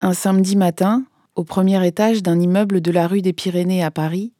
Un 0.00 0.14
samedi 0.14 0.54
matin, 0.54 1.02
au 1.34 1.42
premier 1.42 1.84
étage 1.84 2.22
d'un 2.22 2.38
immeuble 2.38 2.80
de 2.80 2.92
la 2.92 3.08
rue 3.08 3.20
des 3.20 3.32
Pyrénées 3.32 3.82
à 3.82 3.90
Paris, 3.90 4.32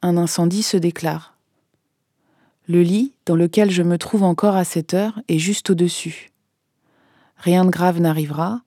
un 0.00 0.16
incendie 0.16 0.62
se 0.62 0.78
déclare. 0.78 1.34
Le 2.66 2.80
lit, 2.80 3.12
dans 3.26 3.36
lequel 3.36 3.70
je 3.70 3.82
me 3.82 3.98
trouve 3.98 4.22
encore 4.22 4.56
à 4.56 4.64
cette 4.64 4.94
heure, 4.94 5.20
est 5.28 5.38
juste 5.38 5.68
au-dessus. 5.68 6.30
Rien 7.36 7.66
de 7.66 7.70
grave 7.70 8.00
n'arrivera, 8.00 8.62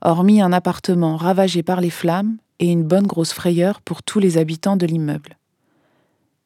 hormis 0.00 0.40
un 0.40 0.54
appartement 0.54 1.18
ravagé 1.18 1.62
par 1.62 1.82
les 1.82 1.90
flammes 1.90 2.38
et 2.58 2.72
une 2.72 2.84
bonne 2.84 3.06
grosse 3.06 3.34
frayeur 3.34 3.82
pour 3.82 4.02
tous 4.02 4.18
les 4.18 4.38
habitants 4.38 4.78
de 4.78 4.86
l'immeuble. 4.86 5.36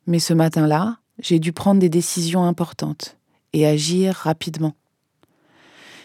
Mais 0.08 0.18
ce 0.18 0.34
matin-là, 0.34 0.98
j'ai 1.20 1.38
dû 1.38 1.52
prendre 1.52 1.78
des 1.78 1.88
décisions 1.88 2.42
importantes 2.42 3.16
et 3.52 3.64
agir 3.64 4.12
rapidement. 4.12 4.74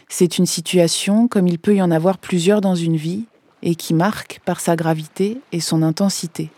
C'est 0.10 0.38
une 0.38 0.46
situation 0.46 1.28
comme 1.28 1.48
il 1.48 1.58
peut 1.58 1.76
y 1.76 1.82
en 1.82 1.90
avoir 1.90 2.20
plusieurs 2.20 2.62
dans 2.62 2.76
une 2.76 2.98
vie 2.98 3.26
et 3.64 3.76
qui 3.76 3.94
marque 3.94 4.42
par 4.46 4.60
sa 4.60 4.76
gravité 4.76 5.40
et 5.52 5.60
son 5.60 5.84
intensité. 5.84 6.50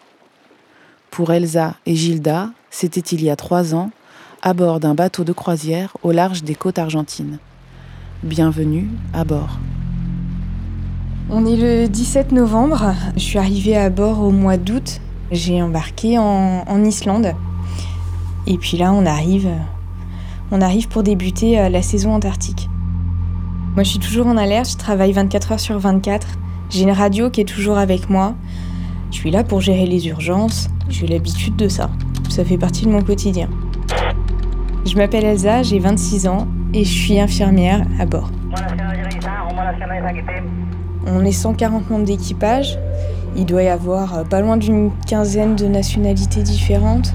Pour 1.11 1.31
Elsa 1.31 1.75
et 1.85 1.95
Gilda, 1.95 2.49
c'était 2.71 3.01
il 3.01 3.23
y 3.23 3.29
a 3.29 3.35
trois 3.35 3.75
ans, 3.75 3.91
à 4.41 4.53
bord 4.53 4.79
d'un 4.79 4.95
bateau 4.95 5.23
de 5.23 5.31
croisière 5.31 5.95
au 6.03 6.11
large 6.11 6.43
des 6.43 6.55
côtes 6.55 6.79
argentines. 6.79 7.39
Bienvenue 8.23 8.89
à 9.13 9.23
bord. 9.23 9.59
On 11.29 11.45
est 11.45 11.55
le 11.55 11.87
17 11.87 12.31
novembre. 12.31 12.93
Je 13.15 13.21
suis 13.21 13.39
arrivée 13.39 13.77
à 13.77 13.89
bord 13.89 14.21
au 14.21 14.31
mois 14.31 14.57
d'août. 14.57 15.01
J'ai 15.31 15.61
embarqué 15.61 16.17
en, 16.17 16.83
Islande. 16.83 17.33
Et 18.45 18.57
puis 18.57 18.77
là, 18.77 18.91
on 18.93 19.05
arrive, 19.05 19.49
on 20.51 20.61
arrive 20.61 20.89
pour 20.89 21.03
débuter 21.03 21.59
euh, 21.59 21.69
la 21.69 21.81
saison 21.81 22.13
antarctique. 22.13 22.69
Moi, 23.75 23.83
je 23.83 23.89
suis 23.91 23.99
toujours 23.99 24.27
en 24.27 24.35
alerte. 24.35 24.71
Je 24.71 24.77
travaille 24.77 25.13
24 25.13 25.53
heures 25.53 25.59
sur 25.59 25.79
24. 25.79 26.27
J'ai 26.73 26.81
une 26.81 26.91
radio 26.91 27.29
qui 27.29 27.41
est 27.41 27.45
toujours 27.45 27.77
avec 27.77 28.09
moi. 28.09 28.33
Je 29.11 29.17
suis 29.17 29.29
là 29.29 29.43
pour 29.43 29.61
gérer 29.61 29.85
les 29.85 30.07
urgences. 30.07 30.69
J'ai 30.89 31.05
l'habitude 31.05 31.55
de 31.55 31.67
ça. 31.67 31.91
Ça 32.29 32.43
fait 32.43 32.57
partie 32.57 32.85
de 32.85 32.89
mon 32.89 33.03
quotidien. 33.03 33.47
Je 34.83 34.95
m'appelle 34.95 35.23
Elsa, 35.23 35.61
j'ai 35.61 35.77
26 35.77 36.25
ans 36.25 36.47
et 36.73 36.83
je 36.83 36.89
suis 36.89 37.19
infirmière 37.19 37.85
à 37.99 38.07
bord. 38.07 38.31
On 41.05 41.23
est 41.23 41.31
140 41.31 41.91
membres 41.91 42.05
d'équipage. 42.05 42.79
Il 43.35 43.45
doit 43.45 43.61
y 43.61 43.69
avoir 43.69 44.17
euh, 44.17 44.23
pas 44.23 44.41
loin 44.41 44.57
d'une 44.57 44.89
quinzaine 45.05 45.55
de 45.55 45.67
nationalités 45.67 46.41
différentes. 46.41 47.13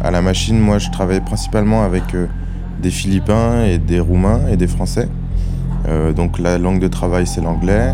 À 0.00 0.12
la 0.12 0.22
machine, 0.22 0.60
moi, 0.60 0.78
je 0.78 0.90
travaille 0.92 1.22
principalement 1.22 1.82
avec 1.82 2.14
euh, 2.14 2.28
des 2.80 2.90
Philippins 2.90 3.64
et 3.64 3.78
des 3.78 3.98
Roumains 3.98 4.46
et 4.48 4.56
des 4.56 4.68
Français. 4.68 5.08
Euh, 5.86 6.12
donc 6.12 6.38
la 6.38 6.58
langue 6.58 6.80
de 6.80 6.88
travail, 6.88 7.26
c'est 7.26 7.40
l'anglais. 7.40 7.92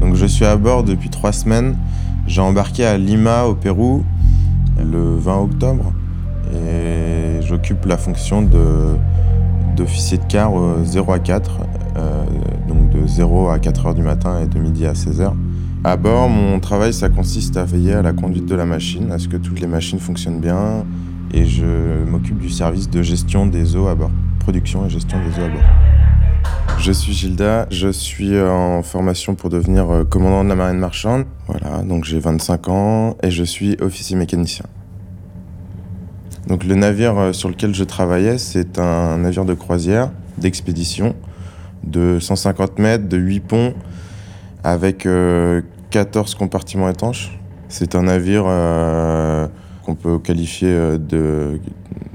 Donc 0.00 0.14
je 0.14 0.26
suis 0.26 0.44
à 0.44 0.56
bord 0.56 0.82
depuis 0.82 1.10
trois 1.10 1.32
semaines. 1.32 1.76
J'ai 2.26 2.40
embarqué 2.40 2.84
à 2.84 2.98
Lima, 2.98 3.44
au 3.44 3.54
Pérou, 3.54 4.04
le 4.78 5.16
20 5.16 5.36
octobre. 5.38 5.92
Et 6.54 7.42
j'occupe 7.42 7.84
la 7.86 7.96
fonction 7.96 8.42
d'officier 9.76 10.18
de, 10.18 10.22
car 10.28 10.52
0 10.84 11.12
à 11.12 11.18
4, 11.18 11.60
euh, 11.96 12.24
donc 12.68 12.90
de 12.90 13.06
0 13.06 13.48
à 13.48 13.58
4 13.58 13.86
heures 13.86 13.94
du 13.94 14.02
matin 14.02 14.40
et 14.42 14.46
de 14.46 14.58
midi 14.58 14.86
à 14.86 14.94
16 14.94 15.20
heures. 15.20 15.36
À 15.84 15.96
bord, 15.96 16.28
mon 16.28 16.58
travail, 16.60 16.92
ça 16.92 17.08
consiste 17.08 17.56
à 17.56 17.64
veiller 17.64 17.94
à 17.94 18.02
la 18.02 18.12
conduite 18.12 18.46
de 18.46 18.54
la 18.54 18.64
machine, 18.64 19.12
à 19.12 19.18
ce 19.18 19.28
que 19.28 19.36
toutes 19.36 19.60
les 19.60 19.68
machines 19.68 20.00
fonctionnent 20.00 20.40
bien, 20.40 20.84
et 21.32 21.44
je 21.44 22.04
m'occupe 22.08 22.38
du 22.38 22.50
service 22.50 22.90
de 22.90 23.02
gestion 23.02 23.46
des 23.46 23.76
eaux 23.76 23.86
à 23.86 23.94
bord, 23.94 24.10
production 24.40 24.84
et 24.86 24.90
gestion 24.90 25.18
des 25.18 25.40
eaux 25.40 25.46
à 25.46 25.48
bord. 25.48 25.95
Je 26.78 26.92
suis 26.92 27.12
Gilda, 27.12 27.66
je 27.70 27.88
suis 27.88 28.38
en 28.38 28.82
formation 28.82 29.34
pour 29.34 29.50
devenir 29.50 29.90
euh, 29.90 30.04
commandant 30.04 30.44
de 30.44 30.48
la 30.48 30.54
marine 30.54 30.78
marchande. 30.78 31.24
Voilà, 31.48 31.82
donc 31.82 32.04
j'ai 32.04 32.20
25 32.20 32.68
ans 32.68 33.16
et 33.22 33.30
je 33.30 33.42
suis 33.42 33.76
officier 33.80 34.14
mécanicien. 34.14 34.66
Donc 36.46 36.64
le 36.64 36.74
navire 36.76 37.18
euh, 37.18 37.32
sur 37.32 37.48
lequel 37.48 37.74
je 37.74 37.82
travaillais, 37.82 38.38
c'est 38.38 38.78
un 38.78 39.18
navire 39.18 39.44
de 39.44 39.54
croisière, 39.54 40.10
d'expédition, 40.38 41.16
de 41.82 42.18
150 42.20 42.78
mètres, 42.78 43.08
de 43.08 43.16
8 43.16 43.40
ponts, 43.40 43.74
avec 44.62 45.08
14 45.90 46.34
euh, 46.34 46.38
compartiments 46.38 46.88
étanches. 46.88 47.36
C'est 47.68 47.96
un 47.96 48.02
navire 48.02 48.44
qu'on 49.84 49.96
peut 49.96 50.20
qualifier 50.20 50.72
de 50.98 51.58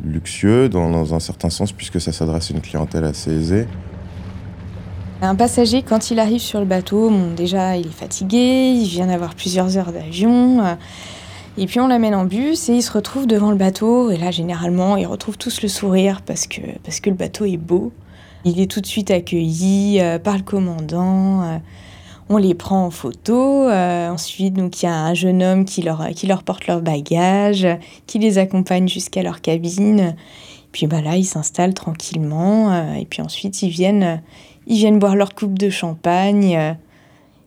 luxueux 0.01 0.69
dans, 0.69 1.13
un 1.13 1.19
certain 1.19 1.49
sens, 1.49 1.73
puisque 1.73 1.99
ça 1.99 2.13
s'adresse 2.13 2.51
à 2.51 2.53
une 2.53 2.61
clientèle 2.61 3.03
assez 3.03 3.31
aisée. 3.31 3.67
Un 5.23 5.35
passager, 5.35 5.83
quand 5.83 6.09
il 6.09 6.19
arrive 6.19 6.41
sur 6.41 6.59
le 6.59 6.65
bateau, 6.65 7.11
déjà 7.37 7.77
il 7.77 7.85
est 7.85 7.91
fatigué, 7.91 8.71
il 8.75 8.87
vient 8.87 9.05
d'avoir 9.05 9.35
plusieurs 9.35 9.77
heures 9.77 9.91
d'avion. 9.91 10.65
Euh, 10.65 10.73
et 11.59 11.67
puis 11.67 11.79
on 11.79 11.87
l'amène 11.87 12.15
en 12.15 12.25
bus 12.25 12.69
et 12.69 12.73
il 12.73 12.81
se 12.81 12.91
retrouve 12.91 13.27
devant 13.27 13.51
le 13.51 13.55
bateau. 13.55 14.09
Et 14.09 14.17
là, 14.17 14.31
généralement, 14.31 14.97
ils 14.97 15.05
retrouvent 15.05 15.37
tous 15.37 15.61
le 15.61 15.67
sourire 15.67 16.23
parce 16.25 16.47
que, 16.47 16.61
parce 16.83 16.99
que 17.01 17.11
le 17.11 17.15
bateau 17.15 17.45
est 17.45 17.57
beau. 17.57 17.91
Il 18.45 18.59
est 18.59 18.65
tout 18.65 18.81
de 18.81 18.87
suite 18.87 19.11
accueilli 19.11 20.01
euh, 20.01 20.17
par 20.17 20.37
le 20.37 20.41
commandant. 20.41 21.43
Euh, 21.43 21.57
on 22.29 22.37
les 22.37 22.55
prend 22.55 22.83
en 22.83 22.91
photo. 22.91 23.69
ensuite, 23.69 24.55
donc 24.55 24.81
il 24.81 24.85
y 24.85 24.89
a 24.89 24.95
un 24.95 25.13
jeune 25.13 25.43
homme 25.43 25.65
qui 25.65 25.83
leur, 25.83 26.07
qui 26.15 26.25
leur 26.25 26.41
porte 26.41 26.65
leurs 26.65 26.81
bagages, 26.81 27.67
qui 28.07 28.17
les 28.17 28.39
accompagne 28.39 28.87
jusqu'à 28.87 29.21
leur 29.21 29.41
cabine. 29.41 30.15
Puis 30.71 30.87
bah 30.87 31.01
là, 31.01 31.17
ils 31.17 31.25
s'installent 31.25 31.73
tranquillement. 31.73 32.95
et 32.95 33.05
puis 33.05 33.21
ensuite, 33.21 33.61
ils 33.63 33.69
viennent 33.69 34.21
ils 34.71 34.77
viennent 34.77 34.99
boire 34.99 35.17
leur 35.17 35.35
coupe 35.35 35.59
de 35.59 35.69
champagne. 35.69 36.55
Euh, 36.55 36.73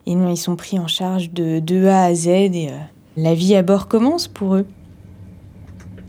et 0.07 0.15
non, 0.15 0.29
ils 0.29 0.37
sont 0.37 0.57
pris 0.57 0.79
en 0.79 0.87
charge 0.87 1.31
de, 1.31 1.87
A 1.87 2.05
à 2.05 2.15
Z 2.15 2.29
et 2.29 2.69
euh, 2.71 2.77
la 3.17 3.35
vie 3.35 3.57
à 3.57 3.63
bord 3.63 3.89
commence 3.89 4.29
pour 4.29 4.57
eux. 4.57 4.67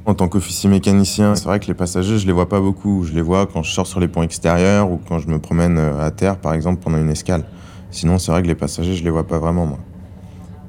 En 0.05 0.13
tant 0.13 0.27
qu'officier 0.27 0.69
mécanicien, 0.69 1.33
c'est 1.35 1.45
vrai 1.45 1.61
que 1.61 1.67
les 1.67 1.73
passagers, 1.73 2.19
je 2.19 2.27
les 2.27 2.33
vois 2.33 2.49
pas 2.49 2.59
beaucoup. 2.59 3.05
Je 3.05 3.13
les 3.13 3.21
vois 3.21 3.47
quand 3.47 3.63
je 3.63 3.71
sors 3.71 3.87
sur 3.87 4.01
les 4.01 4.09
ponts 4.09 4.23
extérieurs 4.23 4.91
ou 4.91 4.99
quand 5.07 5.19
je 5.19 5.29
me 5.29 5.39
promène 5.39 5.77
euh, 5.77 6.05
à 6.05 6.11
terre, 6.11 6.37
par 6.37 6.53
exemple, 6.53 6.83
pendant 6.83 6.97
une 6.97 7.09
escale. 7.09 7.45
Sinon, 7.91 8.17
c'est 8.17 8.33
vrai 8.33 8.41
que 8.41 8.47
les 8.47 8.55
passagers, 8.55 8.95
je 8.95 9.03
les 9.05 9.09
vois 9.09 9.25
pas 9.25 9.39
vraiment, 9.39 9.65
moi. 9.65 9.79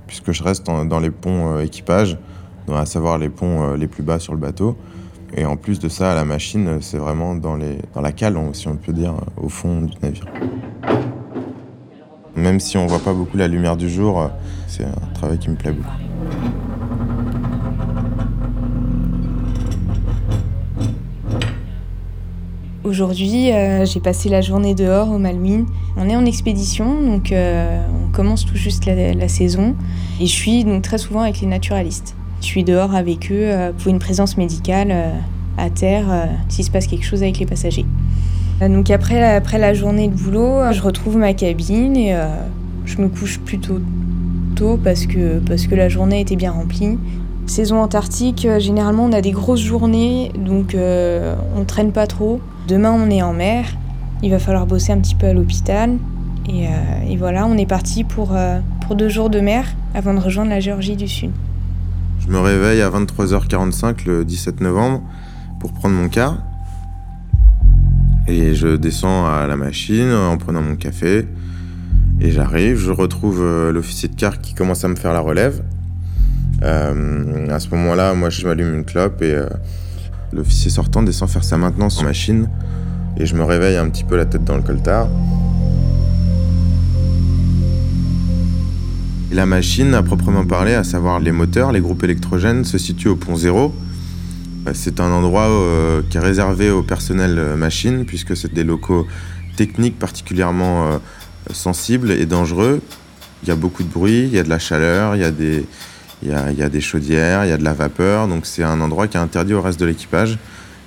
Puisque 0.06 0.30
je 0.30 0.44
reste 0.44 0.64
dans 0.64 1.00
les 1.00 1.10
ponts 1.10 1.58
équipage, 1.58 2.16
à 2.72 2.86
savoir 2.86 3.18
les 3.18 3.28
ponts 3.28 3.74
les 3.74 3.88
plus 3.88 4.04
bas 4.04 4.20
sur 4.20 4.32
le 4.32 4.38
bateau. 4.38 4.76
Et 5.38 5.44
en 5.44 5.56
plus 5.56 5.78
de 5.78 5.90
ça, 5.90 6.14
la 6.14 6.24
machine, 6.24 6.78
c'est 6.80 6.96
vraiment 6.96 7.34
dans, 7.34 7.56
les, 7.56 7.78
dans 7.94 8.00
la 8.00 8.12
cale, 8.12 8.38
si 8.54 8.68
on 8.68 8.76
peut 8.76 8.94
dire, 8.94 9.14
au 9.36 9.50
fond 9.50 9.82
du 9.82 9.92
navire. 10.02 10.24
Même 12.34 12.58
si 12.58 12.78
on 12.78 12.86
voit 12.86 13.00
pas 13.00 13.12
beaucoup 13.12 13.36
la 13.36 13.46
lumière 13.46 13.76
du 13.76 13.90
jour, 13.90 14.30
c'est 14.66 14.84
un 14.84 15.12
travail 15.14 15.38
qui 15.38 15.50
me 15.50 15.56
plaît 15.56 15.72
beaucoup. 15.72 15.90
Aujourd'hui, 22.84 23.52
euh, 23.52 23.84
j'ai 23.84 24.00
passé 24.00 24.28
la 24.28 24.40
journée 24.40 24.74
dehors 24.74 25.10
au 25.10 25.18
Malmine. 25.18 25.66
On 25.98 26.08
est 26.08 26.16
en 26.16 26.24
expédition, 26.24 27.02
donc 27.02 27.32
euh, 27.32 27.82
on 27.90 28.12
commence 28.12 28.46
tout 28.46 28.56
juste 28.56 28.86
la, 28.86 29.12
la, 29.12 29.28
saison. 29.28 29.74
Et 30.20 30.26
je 30.26 30.32
suis 30.32 30.64
donc 30.64 30.82
très 30.82 30.96
souvent 30.96 31.20
avec 31.20 31.40
les 31.40 31.48
naturalistes. 31.48 32.14
Je 32.40 32.46
suis 32.46 32.64
dehors 32.64 32.94
avec 32.94 33.30
eux 33.30 33.48
euh, 33.48 33.72
pour 33.72 33.88
une 33.88 33.98
présence 33.98 34.36
médicale 34.36 34.88
euh, 34.90 35.10
à 35.56 35.70
terre 35.70 36.06
euh, 36.10 36.26
s'il 36.48 36.64
se 36.64 36.70
passe 36.70 36.86
quelque 36.86 37.04
chose 37.04 37.22
avec 37.22 37.38
les 37.38 37.46
passagers. 37.46 37.86
Donc 38.60 38.90
après, 38.90 39.22
après 39.34 39.58
la 39.58 39.74
journée 39.74 40.08
de 40.08 40.14
boulot, 40.14 40.72
je 40.72 40.80
retrouve 40.80 41.18
ma 41.18 41.34
cabine 41.34 41.94
et 41.94 42.16
je 42.86 42.96
me 43.02 43.08
couche 43.08 43.38
plutôt 43.38 43.80
tôt 44.54 44.78
parce 44.82 45.04
que, 45.04 45.40
parce 45.40 45.66
que 45.66 45.74
la 45.74 45.90
journée 45.90 46.22
était 46.22 46.36
bien 46.36 46.52
remplie. 46.52 46.96
Saison 47.44 47.82
antarctique, 47.82 48.48
généralement 48.58 49.04
on 49.04 49.12
a 49.12 49.20
des 49.20 49.32
grosses 49.32 49.60
journées, 49.60 50.32
donc 50.38 50.74
on 50.74 51.64
traîne 51.66 51.92
pas 51.92 52.06
trop. 52.06 52.40
Demain 52.66 52.92
on 52.92 53.10
est 53.10 53.20
en 53.20 53.34
mer, 53.34 53.66
il 54.22 54.30
va 54.30 54.38
falloir 54.38 54.64
bosser 54.64 54.92
un 54.92 55.00
petit 55.00 55.16
peu 55.16 55.26
à 55.26 55.34
l'hôpital. 55.34 55.98
Et, 56.48 56.64
et, 57.10 57.16
voilà, 57.18 57.44
on 57.44 57.58
est 57.58 57.66
parti 57.66 58.04
pour, 58.04 58.34
pour 58.80 58.96
deux 58.96 59.10
jours 59.10 59.28
de 59.28 59.40
mer 59.40 59.66
avant 59.94 60.14
de 60.14 60.20
rejoindre 60.20 60.48
la 60.48 60.60
Géorgie 60.60 60.96
du 60.96 61.08
Sud. 61.08 61.30
Je 62.26 62.32
me 62.32 62.40
réveille 62.40 62.82
à 62.82 62.90
23h45 62.90 64.04
le 64.06 64.24
17 64.24 64.60
novembre 64.60 65.00
pour 65.60 65.72
prendre 65.72 65.94
mon 65.94 66.08
car. 66.08 66.38
Et 68.26 68.56
je 68.56 68.74
descends 68.74 69.26
à 69.26 69.46
la 69.46 69.56
machine 69.56 70.10
en 70.10 70.36
prenant 70.36 70.60
mon 70.60 70.74
café. 70.74 71.28
Et 72.20 72.32
j'arrive, 72.32 72.78
je 72.78 72.90
retrouve 72.90 73.42
euh, 73.42 73.70
l'officier 73.70 74.08
de 74.08 74.16
car 74.16 74.40
qui 74.40 74.54
commence 74.54 74.84
à 74.84 74.88
me 74.88 74.96
faire 74.96 75.12
la 75.12 75.20
relève. 75.20 75.62
Euh, 76.64 77.48
à 77.48 77.60
ce 77.60 77.68
moment-là, 77.70 78.14
moi 78.14 78.28
je 78.28 78.44
m'allume 78.44 78.74
une 78.74 78.84
clope 78.84 79.22
et 79.22 79.32
euh, 79.32 79.46
l'officier 80.32 80.70
sortant 80.70 81.04
descend 81.04 81.28
faire 81.28 81.44
sa 81.44 81.56
maintenance 81.56 82.00
en 82.00 82.04
machine. 82.04 82.48
Et 83.18 83.26
je 83.26 83.36
me 83.36 83.44
réveille 83.44 83.76
un 83.76 83.88
petit 83.88 84.04
peu 84.04 84.16
la 84.16 84.26
tête 84.26 84.42
dans 84.42 84.56
le 84.56 84.62
coltard. 84.62 85.08
La 89.32 89.44
machine, 89.44 89.92
à 89.94 90.04
proprement 90.04 90.44
parler, 90.44 90.74
à 90.74 90.84
savoir 90.84 91.18
les 91.18 91.32
moteurs, 91.32 91.72
les 91.72 91.80
groupes 91.80 92.04
électrogènes, 92.04 92.64
se 92.64 92.78
situe 92.78 93.08
au 93.08 93.16
pont 93.16 93.34
zéro. 93.34 93.74
Euh, 94.66 94.70
c'est 94.72 95.00
un 95.00 95.10
endroit 95.10 95.48
euh, 95.48 96.00
qui 96.08 96.16
est 96.16 96.20
réservé 96.20 96.70
au 96.70 96.82
personnel 96.82 97.36
euh, 97.36 97.56
machine, 97.56 98.04
puisque 98.04 98.36
c'est 98.36 98.54
des 98.54 98.62
locaux 98.62 99.06
technique 99.56 99.98
particulièrement 99.98 100.86
euh, 100.86 100.98
sensible 101.52 102.12
et 102.12 102.24
dangereux. 102.24 102.80
Il 103.42 103.48
y 103.48 103.52
a 103.52 103.56
beaucoup 103.56 103.82
de 103.82 103.88
bruit, 103.88 104.22
il 104.22 104.34
y 104.34 104.38
a 104.38 104.44
de 104.44 104.48
la 104.48 104.60
chaleur, 104.60 105.16
il 105.16 105.22
y 105.22 105.24
a 105.24 105.32
des, 105.32 105.66
il 106.22 106.28
y 106.28 106.62
a 106.62 106.68
des 106.68 106.80
chaudières, 106.80 107.44
il 107.44 107.48
y 107.48 107.52
a 107.52 107.58
de 107.58 107.64
la 107.64 107.74
vapeur, 107.74 108.28
donc 108.28 108.46
c'est 108.46 108.62
un 108.62 108.80
endroit 108.80 109.08
qui 109.08 109.16
est 109.16 109.20
interdit 109.20 109.54
au 109.54 109.60
reste 109.60 109.80
de 109.80 109.86
l'équipage. 109.86 110.38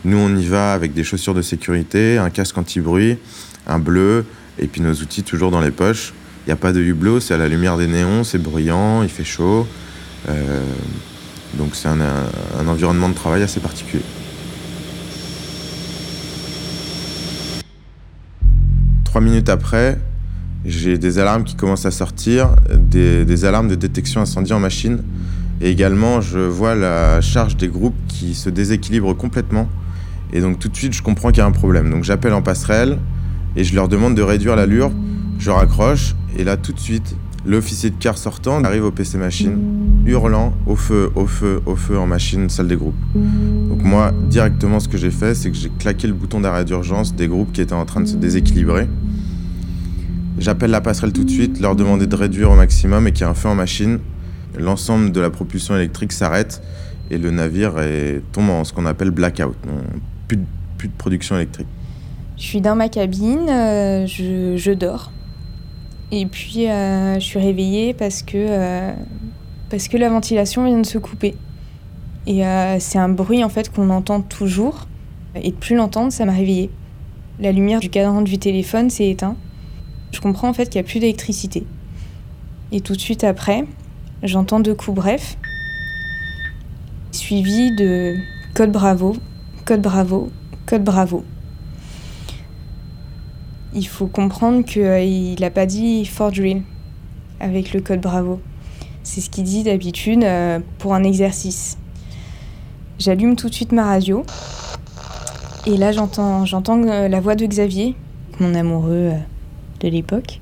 Nous, 0.06 0.18
on 0.18 0.34
y 0.36 0.46
va 0.46 0.74
avec 0.74 0.94
des 0.94 1.04
chaussures 1.04 1.34
de 1.34 1.42
sécurité, 1.42 2.18
un 2.18 2.30
casque 2.30 2.58
anti-bruit, 2.58 3.18
un 3.68 3.80
bleu, 3.80 4.26
et 4.58 4.68
puis 4.68 4.82
nos 4.82 4.94
outils 4.94 5.24
toujours 5.24 5.52
dans 5.52 5.62
les 5.62 5.72
poches. 5.72 6.14
N'y 6.50 6.54
a 6.54 6.56
pas 6.56 6.74
de 6.74 6.82
hublot, 6.82 7.20
c'est 7.20 7.36
à 7.36 7.38
la 7.38 7.48
lumière 7.48 7.78
des 7.78 7.86
néons, 7.86 8.24
c'est 8.24 8.40
bruyant, 8.40 9.04
il 9.04 9.10
fait 9.10 9.24
chaud. 9.24 9.68
Euh, 10.30 10.64
donc 11.60 11.76
c'est 11.76 11.88
un, 11.88 12.00
un 12.02 12.68
environnement 12.68 13.08
de 13.08 13.14
travail 13.14 13.44
assez 13.44 13.60
particulier. 13.60 14.02
Trois 19.04 19.22
minutes 19.22 19.48
après, 19.48 20.00
j'ai 20.66 20.98
des 20.98 21.20
alarmes 21.20 21.44
qui 21.44 21.54
commencent 21.54 21.86
à 21.86 21.92
sortir, 21.92 22.56
des, 22.76 23.26
des, 23.26 23.46
alarmes 23.46 23.68
de 23.68 23.76
détection 23.76 24.22
incendie 24.22 24.52
en 24.52 24.60
machine. 24.60 25.04
Et 25.62 25.70
également, 25.70 26.20
je 26.20 26.40
vois 26.40 26.74
la 26.74 27.22
charge 27.22 27.58
des 27.58 27.68
groupes 27.68 27.94
qui 28.08 28.34
se 28.34 28.50
déséquilibre 28.50 29.14
complètement. 29.14 29.70
Et 30.34 30.42
donc 30.42 30.58
tout 30.58 30.70
de 30.70 30.76
suite, 30.76 30.94
je 30.94 31.04
comprends 31.04 31.30
qu'il 31.30 31.38
y 31.38 31.42
a 31.42 31.46
un 31.46 31.52
problème. 31.52 31.92
Donc 31.92 32.06
j'appelle 32.06 32.34
en 32.34 32.42
passerelle 32.42 32.98
et 33.56 33.64
je 33.64 33.76
leur 33.76 33.88
demande 33.88 34.16
de 34.16 34.24
réduire 34.24 34.56
l'allure. 34.56 34.92
Je 35.38 35.52
raccroche 35.52 36.16
et 36.38 36.44
là, 36.44 36.58
tout 36.58 36.74
de 36.74 36.80
suite, 36.80 37.16
l'officier 37.46 37.90
de 37.90 37.96
car 38.00 38.18
sortant 38.18 38.64
arrive 38.64 38.86
au 38.86 38.92
PC 38.92 39.18
machine, 39.18 39.58
hurlant 40.06 40.54
au 40.66 40.76
feu, 40.76 41.12
au 41.16 41.26
feu, 41.26 41.62
au 41.66 41.76
feu 41.76 41.98
en 41.98 42.06
machine, 42.06 42.50
salle 42.50 42.68
des 42.68 42.76
groupes. 42.76 42.96
Donc 43.16 43.84
moi, 43.84 44.12
directement, 44.30 44.80
ce 44.80 44.88
que 44.88 44.98
j'ai 44.98 45.12
fait, 45.12 45.36
c'est 45.36 45.50
que 45.50 45.58
j'ai 45.58 45.70
claqué 45.70 46.08
le 46.08 46.14
bouton 46.14 46.42
d'arrêt 46.42 46.66
d'urgence 46.66 47.16
des 47.16 47.28
groupes 47.28 47.52
qui 47.52 47.62
étaient 47.62 47.74
en 47.74 47.86
train 47.86 48.02
de 48.02 48.08
se 48.08 48.16
déséquilibrer. 48.16 48.88
J'appelle 50.38 50.72
la 50.72 50.82
passerelle 50.82 51.12
tout 51.12 51.24
de 51.24 51.30
suite, 51.30 51.60
leur 51.60 51.76
demander 51.76 52.08
de 52.08 52.16
réduire 52.16 52.52
au 52.52 52.56
maximum 52.56 53.08
et 53.08 53.12
qu'il 53.12 53.22
y 53.22 53.28
ait 53.28 53.32
un 53.32 53.34
feu 53.34 53.50
en 53.50 53.56
machine. 53.56 54.00
L'ensemble 54.58 55.12
de 55.12 55.20
la 55.20 55.30
propulsion 55.30 55.76
électrique 55.76 56.12
s'arrête 56.12 56.62
et 57.12 57.18
le 57.18 57.32
navire 57.32 57.78
est, 57.80 58.22
tombe 58.32 58.50
en 58.50 58.64
ce 58.64 58.74
qu'on 58.74 58.86
appelle 58.86 59.12
blackout, 59.12 59.56
plus 60.28 60.38
de, 60.38 60.44
plus 60.78 60.88
de 60.88 60.94
production 60.94 61.36
électrique. 61.36 61.68
Je 62.38 62.44
suis 62.44 62.62
dans 62.62 62.76
ma 62.76 62.88
cabine, 62.88 63.50
euh, 63.50 64.08
je, 64.08 64.74
dors. 64.74 65.12
Et 66.12 66.26
puis 66.26 66.68
euh, 66.68 67.16
je 67.16 67.20
suis 67.20 67.40
réveillée 67.40 67.94
parce 67.94 68.24
que, 68.24 68.38
euh, 68.38 68.94
parce 69.70 69.88
que 69.88 69.98
la 69.98 70.10
ventilation 70.10 70.66
vient 70.66 70.80
de 70.80 70.86
se 70.86 70.98
couper. 70.98 71.36
Et 72.26 72.46
euh, 72.46 72.78
c'est 72.80 72.98
un 72.98 73.10
bruit 73.10 73.44
en 73.44 73.50
fait 73.50 73.72
qu'on 73.72 73.90
entend 73.90 74.22
toujours. 74.22 74.88
Et 75.36 75.52
de 75.52 75.56
plus 75.56 75.76
l'entendre, 75.76 76.12
ça 76.12 76.26
m'a 76.26 76.32
réveillée. 76.32 76.72
La 77.40 77.52
lumière 77.52 77.80
du 77.80 77.90
cadran 77.90 78.22
du 78.22 78.38
téléphone 78.40 78.90
s'est 78.90 79.10
éteinte. 79.10 79.38
Je 80.12 80.20
comprends 80.20 80.50
en 80.50 80.54
fait 80.54 80.70
qu'il 80.70 80.82
n'y 80.82 80.88
a 80.88 80.90
plus 80.90 81.00
d'électricité. 81.00 81.66
Et 82.72 82.82
tout 82.82 82.94
de 82.94 83.00
suite 83.00 83.24
après, 83.24 83.66
j'entends 84.24 84.60
deux 84.60 84.76
coups 84.76 84.96
brefs, 84.96 85.38
suivis 87.12 87.76
de 87.76 88.16
code 88.54 88.72
bravo, 88.72 89.16
code 89.66 89.82
bravo, 89.82 90.30
code 90.66 90.84
bravo. 90.84 91.24
Il 93.74 93.88
faut 93.88 94.08
comprendre 94.08 94.66
qu'il 94.66 94.82
euh, 94.82 95.36
n'a 95.40 95.52
pas 95.52 95.66
dit 95.66 96.06
for 96.06 96.32
drill 96.32 96.64
avec 97.40 97.72
le 97.74 97.82
code 97.82 98.02
bravo. 98.02 98.40
C'est 99.04 99.22
ce 99.22 99.30
qu'il 99.30 99.44
dit 99.44 99.64
d'habitude 99.64 100.24
euh, 100.24 100.60
pour 100.80 100.94
un 100.96 101.04
exercice. 101.04 101.78
J'allume 102.98 103.36
tout 103.36 103.48
de 103.48 103.54
suite 103.54 103.72
ma 103.72 103.86
radio. 103.86 104.26
Et 105.68 105.78
là, 105.78 105.92
j'entends, 105.92 106.46
euh, 106.88 107.08
la 107.08 107.20
voix 107.20 107.36
de 107.36 107.46
Xavier, 107.46 107.96
mon 108.40 108.56
amoureux 108.56 109.12
de 109.82 109.88
l'époque, 109.88 110.42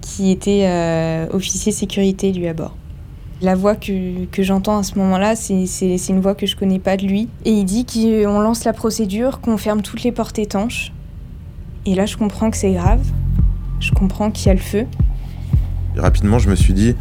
qui 0.00 0.30
était 0.30 1.28
officier 1.32 1.72
sécurité 1.72 2.32
lui 2.32 2.48
à 2.48 2.54
bord. 2.54 2.74
La 3.42 3.56
voix 3.56 3.74
que, 3.74 3.92
j'entends 4.38 4.78
à 4.78 4.82
ce 4.84 4.96
moment-là, 5.00 5.34
c'est, 5.34 5.96
une 6.08 6.20
voix 6.20 6.36
que 6.36 6.46
je 6.46 6.54
connais 6.54 6.78
pas 6.78 6.96
de 6.96 7.04
lui. 7.04 7.28
Et 7.44 7.50
il 7.50 7.64
dit 7.64 7.84
qu'on 7.84 8.40
lance 8.40 8.62
la 8.62 8.72
procédure, 8.72 9.40
qu'on 9.40 9.56
ferme 9.56 9.82
toutes 9.82 10.04
les 10.04 10.12
portes 10.12 10.38
étanches. 10.38 10.92
Et 11.84 11.96
là, 11.96 12.06
je 12.06 12.16
comprends 12.16 12.52
que 12.52 12.56
c'est 12.56 12.72
grave. 12.72 13.00
Je 13.80 13.90
comprends 13.90 14.30
qu'il 14.30 14.46
y 14.46 14.50
a 14.50 14.54
le 14.54 14.60
feu. 14.60 14.86
Rapidement, 15.96 16.38
je 16.38 16.48
me 16.48 16.54
suis 16.54 16.72
dit, 16.72 16.94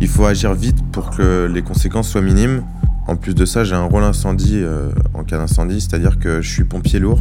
il 0.00 0.06
faut 0.06 0.24
agir 0.24 0.54
vite 0.54 0.78
pour 0.92 1.10
que 1.10 1.50
les 1.52 1.62
conséquences 1.62 2.08
soient 2.08 2.22
minimes. 2.22 2.62
En 3.06 3.16
plus 3.16 3.34
de 3.34 3.44
ça, 3.44 3.64
j'ai 3.64 3.74
un 3.74 3.84
rôle 3.84 4.04
incendie 4.04 4.60
euh, 4.62 4.90
en 5.14 5.24
cas 5.24 5.38
d'incendie, 5.38 5.80
c'est-à-dire 5.80 6.18
que 6.18 6.40
je 6.40 6.48
suis 6.48 6.64
pompier 6.64 6.98
lourd. 6.98 7.20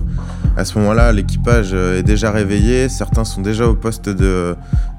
À 0.55 0.65
ce 0.65 0.77
moment-là, 0.77 1.11
l'équipage 1.11 1.73
est 1.73 2.03
déjà 2.03 2.31
réveillé, 2.31 2.89
certains 2.89 3.23
sont 3.23 3.41
déjà 3.41 3.67
au 3.67 3.75
poste 3.75 4.09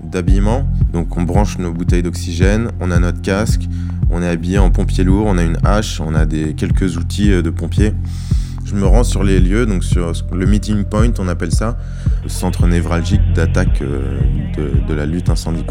d'habillement. 0.02 0.66
Donc 0.92 1.16
on 1.16 1.22
branche 1.22 1.58
nos 1.58 1.72
bouteilles 1.72 2.02
d'oxygène, 2.02 2.70
on 2.80 2.90
a 2.90 2.98
notre 2.98 3.20
casque, 3.20 3.68
on 4.10 4.22
est 4.22 4.28
habillé 4.28 4.58
en 4.58 4.70
pompier 4.70 5.04
lourd, 5.04 5.26
on 5.26 5.38
a 5.38 5.42
une 5.42 5.58
hache, 5.64 6.00
on 6.00 6.14
a 6.14 6.24
des, 6.24 6.54
quelques 6.54 6.96
outils 6.96 7.30
de 7.30 7.50
pompier. 7.50 7.92
Je 8.70 8.76
me 8.76 8.86
rends 8.86 9.02
sur 9.02 9.24
les 9.24 9.40
lieux, 9.40 9.66
donc 9.66 9.82
sur 9.82 10.12
le 10.32 10.46
meeting 10.46 10.84
point, 10.84 11.10
on 11.18 11.26
appelle 11.26 11.50
ça, 11.50 11.76
le 12.22 12.28
centre 12.28 12.68
névralgique 12.68 13.20
d'attaque 13.34 13.80
de, 13.82 14.86
de 14.86 14.94
la 14.94 15.06
lutte 15.06 15.28
incendie. 15.28 15.64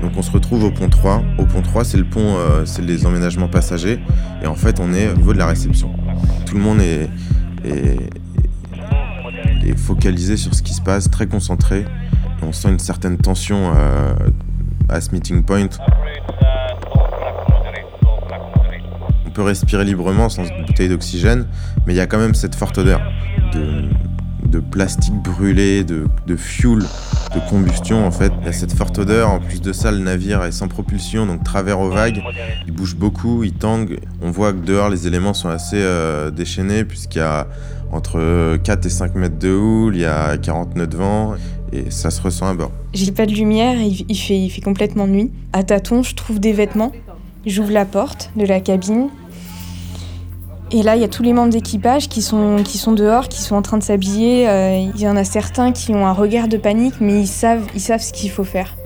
Donc 0.00 0.12
on 0.16 0.22
se 0.22 0.30
retrouve 0.30 0.64
au 0.64 0.70
pont 0.70 0.88
3. 0.88 1.22
Au 1.36 1.44
pont 1.44 1.60
3, 1.60 1.84
c'est 1.84 1.98
le 1.98 2.04
pont, 2.04 2.36
euh, 2.38 2.64
c'est 2.64 2.80
les 2.80 3.04
emménagements 3.04 3.48
passagers. 3.48 4.00
Et 4.42 4.46
en 4.46 4.54
fait, 4.54 4.80
on 4.80 4.94
est 4.94 5.10
au 5.10 5.14
niveau 5.14 5.34
de 5.34 5.38
la 5.38 5.46
réception. 5.46 5.90
Tout 6.46 6.54
le 6.54 6.62
monde 6.62 6.80
est 6.80 7.10
focalisé 9.76 10.38
sur 10.38 10.54
ce 10.54 10.62
qui 10.62 10.72
se 10.72 10.80
passe, 10.80 11.10
très 11.10 11.26
concentré. 11.26 11.84
On 12.42 12.52
sent 12.52 12.70
une 12.70 12.78
certaine 12.78 13.18
tension 13.18 13.72
euh, 13.76 14.14
à 14.88 15.02
ce 15.02 15.10
meeting 15.12 15.42
point. 15.42 15.68
On 19.26 19.30
peut 19.30 19.42
respirer 19.42 19.84
librement 19.84 20.28
sans 20.28 20.44
bouteille 20.66 20.88
d'oxygène, 20.88 21.46
mais 21.86 21.94
il 21.94 21.96
y 21.96 22.00
a 22.00 22.06
quand 22.06 22.18
même 22.18 22.34
cette 22.34 22.54
forte 22.54 22.78
odeur 22.78 23.00
de, 23.52 24.60
plastique 24.70 25.14
brûlé, 25.14 25.84
de, 25.84 26.06
de 26.26 26.36
fuel, 26.36 26.78
de 27.34 27.50
combustion 27.50 28.06
en 28.06 28.10
fait. 28.10 28.32
Il 28.40 28.46
y 28.46 28.48
a 28.48 28.52
cette 28.52 28.72
forte 28.72 28.98
odeur. 28.98 29.30
En 29.30 29.38
plus 29.38 29.60
de 29.60 29.72
ça, 29.72 29.92
le 29.92 29.98
navire 29.98 30.42
est 30.44 30.52
sans 30.52 30.68
propulsion, 30.68 31.26
donc 31.26 31.44
travers 31.44 31.80
aux 31.80 31.90
vagues. 31.90 32.22
Il 32.66 32.72
bouge 32.72 32.96
beaucoup, 32.96 33.44
il 33.44 33.52
tangue. 33.52 33.98
On 34.22 34.30
voit 34.30 34.52
que 34.52 34.64
dehors, 34.64 34.88
les 34.88 35.06
éléments 35.06 35.34
sont 35.34 35.50
assez 35.50 35.76
euh, 35.78 36.30
déchaînés 36.30 36.84
puisqu'il 36.84 37.18
y 37.18 37.22
a 37.22 37.46
entre 37.92 38.56
4 38.56 38.86
et 38.86 38.90
5 38.90 39.14
mètres 39.14 39.38
de 39.38 39.52
houle, 39.52 39.96
il 39.96 40.02
y 40.02 40.06
a 40.06 40.36
40 40.36 40.76
nœuds 40.76 40.86
de 40.86 40.96
vent 40.96 41.34
et 41.72 41.90
ça 41.90 42.10
se 42.10 42.20
ressent 42.20 42.46
à 42.46 42.54
bord. 42.54 42.72
J'ai 42.94 43.12
pas 43.12 43.26
de 43.26 43.32
lumière, 43.32 43.76
il, 43.80 44.16
fait, 44.16 44.38
il 44.38 44.50
fait 44.50 44.60
complètement 44.60 45.06
nuit. 45.06 45.30
À 45.52 45.62
tâtons, 45.62 46.02
je 46.02 46.14
trouve 46.14 46.40
des 46.40 46.52
vêtements. 46.52 46.92
J'ouvre 47.46 47.70
la 47.70 47.84
porte 47.84 48.30
de 48.36 48.44
la 48.44 48.60
cabine. 48.60 49.08
Et 50.72 50.82
là, 50.82 50.96
il 50.96 51.00
y 51.00 51.04
a 51.04 51.08
tous 51.08 51.22
les 51.22 51.32
membres 51.32 51.52
d'équipage 51.52 52.08
qui 52.08 52.22
sont, 52.22 52.62
qui 52.64 52.76
sont 52.76 52.92
dehors, 52.92 53.28
qui 53.28 53.40
sont 53.40 53.54
en 53.54 53.62
train 53.62 53.78
de 53.78 53.84
s'habiller. 53.84 54.48
Euh, 54.48 54.90
il 54.94 55.00
y 55.00 55.06
en 55.06 55.16
a 55.16 55.22
certains 55.22 55.70
qui 55.70 55.92
ont 55.92 56.06
un 56.06 56.12
regard 56.12 56.48
de 56.48 56.56
panique, 56.56 56.94
mais 57.00 57.20
ils 57.20 57.28
savent, 57.28 57.66
ils 57.74 57.80
savent 57.80 58.00
ce 58.00 58.12
qu'il 58.12 58.30
faut 58.30 58.44
faire. 58.44 58.76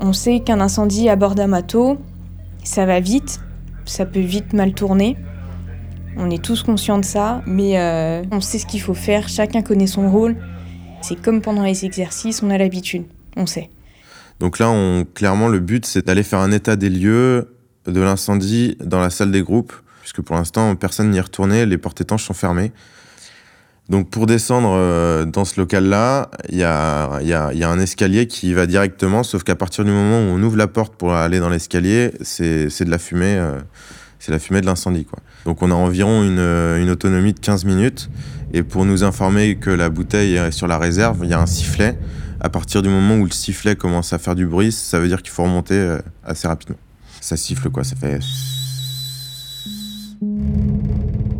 On 0.00 0.14
sait 0.14 0.40
qu'un 0.40 0.58
incendie 0.60 1.10
à 1.10 1.16
bord 1.16 1.34
d'un 1.34 1.48
bateau, 1.48 1.98
ça 2.64 2.86
va 2.86 3.00
vite, 3.00 3.40
ça 3.84 4.06
peut 4.06 4.20
vite 4.20 4.54
mal 4.54 4.72
tourner. 4.72 5.18
On 6.16 6.30
est 6.30 6.42
tous 6.42 6.62
conscients 6.62 6.98
de 6.98 7.04
ça, 7.04 7.42
mais 7.46 7.78
euh, 7.78 8.22
on 8.32 8.40
sait 8.40 8.58
ce 8.58 8.64
qu'il 8.64 8.80
faut 8.80 8.94
faire, 8.94 9.28
chacun 9.28 9.60
connaît 9.60 9.86
son 9.86 10.10
rôle. 10.10 10.36
C'est 11.02 11.20
comme 11.20 11.42
pendant 11.42 11.62
les 11.62 11.84
exercices, 11.84 12.42
on 12.42 12.48
a 12.48 12.56
l'habitude, 12.56 13.04
on 13.36 13.44
sait. 13.44 13.68
Donc 14.38 14.58
là, 14.58 14.72
clairement, 15.14 15.48
le 15.48 15.60
but, 15.60 15.84
c'est 15.84 16.06
d'aller 16.06 16.22
faire 16.22 16.38
un 16.38 16.52
état 16.52 16.76
des 16.76 16.88
lieux 16.88 17.54
de 17.86 18.00
l'incendie 18.00 18.78
dans 18.82 19.00
la 19.00 19.10
salle 19.10 19.30
des 19.30 19.42
groupes 19.42 19.74
puisque 20.10 20.26
pour 20.26 20.34
l'instant, 20.34 20.74
personne 20.74 21.10
n'y 21.10 21.18
est 21.18 21.22
retourné, 21.22 21.66
les 21.66 21.78
portes 21.78 22.00
étanches 22.00 22.24
sont 22.24 22.34
fermées. 22.34 22.72
Donc 23.88 24.10
pour 24.10 24.26
descendre 24.26 24.72
euh, 24.74 25.24
dans 25.24 25.44
ce 25.44 25.60
local-là, 25.60 26.30
il 26.48 26.58
y 26.58 26.64
a, 26.64 27.20
un 27.20 27.78
escalier 27.78 28.26
qui 28.26 28.52
va 28.52 28.66
directement, 28.66 29.22
sauf 29.22 29.44
qu'à 29.44 29.54
partir 29.54 29.84
du 29.84 29.92
moment 29.92 30.18
où 30.18 30.36
on 30.36 30.42
ouvre 30.42 30.56
la 30.56 30.66
porte 30.66 30.96
pour 30.96 31.12
aller 31.12 31.38
dans 31.38 31.48
l'escalier, 31.48 32.12
c'est 32.22 32.66
de 32.66 32.90
la 32.90 32.98
fumée, 32.98 33.36
euh, 33.36 33.60
c'est 34.18 34.32
la 34.32 34.40
fumée 34.40 34.60
de 34.60 34.66
l'incendie. 34.66 35.06
Donc 35.44 35.62
on 35.62 35.70
a 35.70 35.74
environ 35.74 36.24
une, 36.24 36.40
une, 36.40 36.90
autonomie 36.90 37.32
de 37.32 37.40
15 37.40 37.64
minutes, 37.64 38.10
et 38.52 38.64
pour 38.64 38.84
nous 38.84 39.04
informer 39.04 39.56
que 39.56 39.70
la 39.70 39.90
bouteille 39.90 40.34
est 40.34 40.50
sur 40.50 40.66
la 40.66 40.78
réserve, 40.78 41.20
il 41.22 41.30
y 41.30 41.34
a 41.34 41.40
un 41.40 41.46
sifflet. 41.46 41.96
À 42.40 42.48
partir 42.48 42.82
du 42.82 42.88
moment 42.88 43.16
où 43.16 43.26
le 43.26 43.30
sifflet 43.30 43.76
commence 43.76 44.12
à 44.12 44.18
faire 44.18 44.34
du 44.34 44.46
bruit, 44.46 44.72
ça 44.72 44.98
veut 44.98 45.08
dire 45.08 45.22
qu'il 45.22 45.30
faut 45.30 45.44
remonter 45.44 45.74
euh, 45.74 45.98
assez 46.24 46.48
rapidement. 46.48 46.78
Ça 47.20 47.36
siffle 47.36 47.70
quoi, 47.70 47.84
ça 47.84 47.94
fait... 47.94 48.18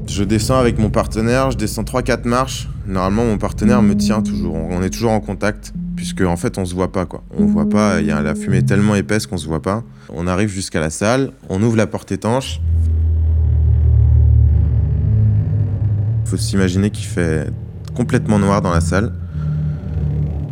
Je 0.06 0.24
descends 0.24 0.58
avec 0.58 0.78
mon 0.78 0.90
partenaire, 0.90 1.50
je 1.50 1.56
descends 1.56 1.82
3-4 1.82 2.26
marches. 2.26 2.68
Normalement, 2.86 3.24
mon 3.24 3.38
partenaire 3.38 3.80
me 3.80 3.94
tient 3.94 4.22
toujours. 4.22 4.54
On 4.54 4.82
est 4.82 4.90
toujours 4.90 5.12
en 5.12 5.20
contact, 5.20 5.72
puisque 5.94 6.22
en 6.22 6.36
fait, 6.36 6.58
on 6.58 6.64
se 6.64 6.74
voit 6.74 6.90
pas 6.90 7.06
quoi. 7.06 7.22
On 7.36 7.46
voit 7.46 7.68
pas, 7.68 8.00
y 8.00 8.10
a 8.10 8.20
la 8.20 8.34
fumée 8.34 8.62
tellement 8.64 8.96
épaisse 8.96 9.26
qu'on 9.26 9.36
se 9.36 9.46
voit 9.46 9.62
pas. 9.62 9.84
On 10.08 10.26
arrive 10.26 10.48
jusqu'à 10.48 10.80
la 10.80 10.90
salle, 10.90 11.30
on 11.48 11.62
ouvre 11.62 11.76
la 11.76 11.86
porte 11.86 12.10
étanche. 12.10 12.60
Faut 16.24 16.36
s'imaginer 16.36 16.90
qu'il 16.90 17.06
fait 17.06 17.48
complètement 17.94 18.38
noir 18.38 18.62
dans 18.62 18.72
la 18.72 18.80
salle, 18.80 19.12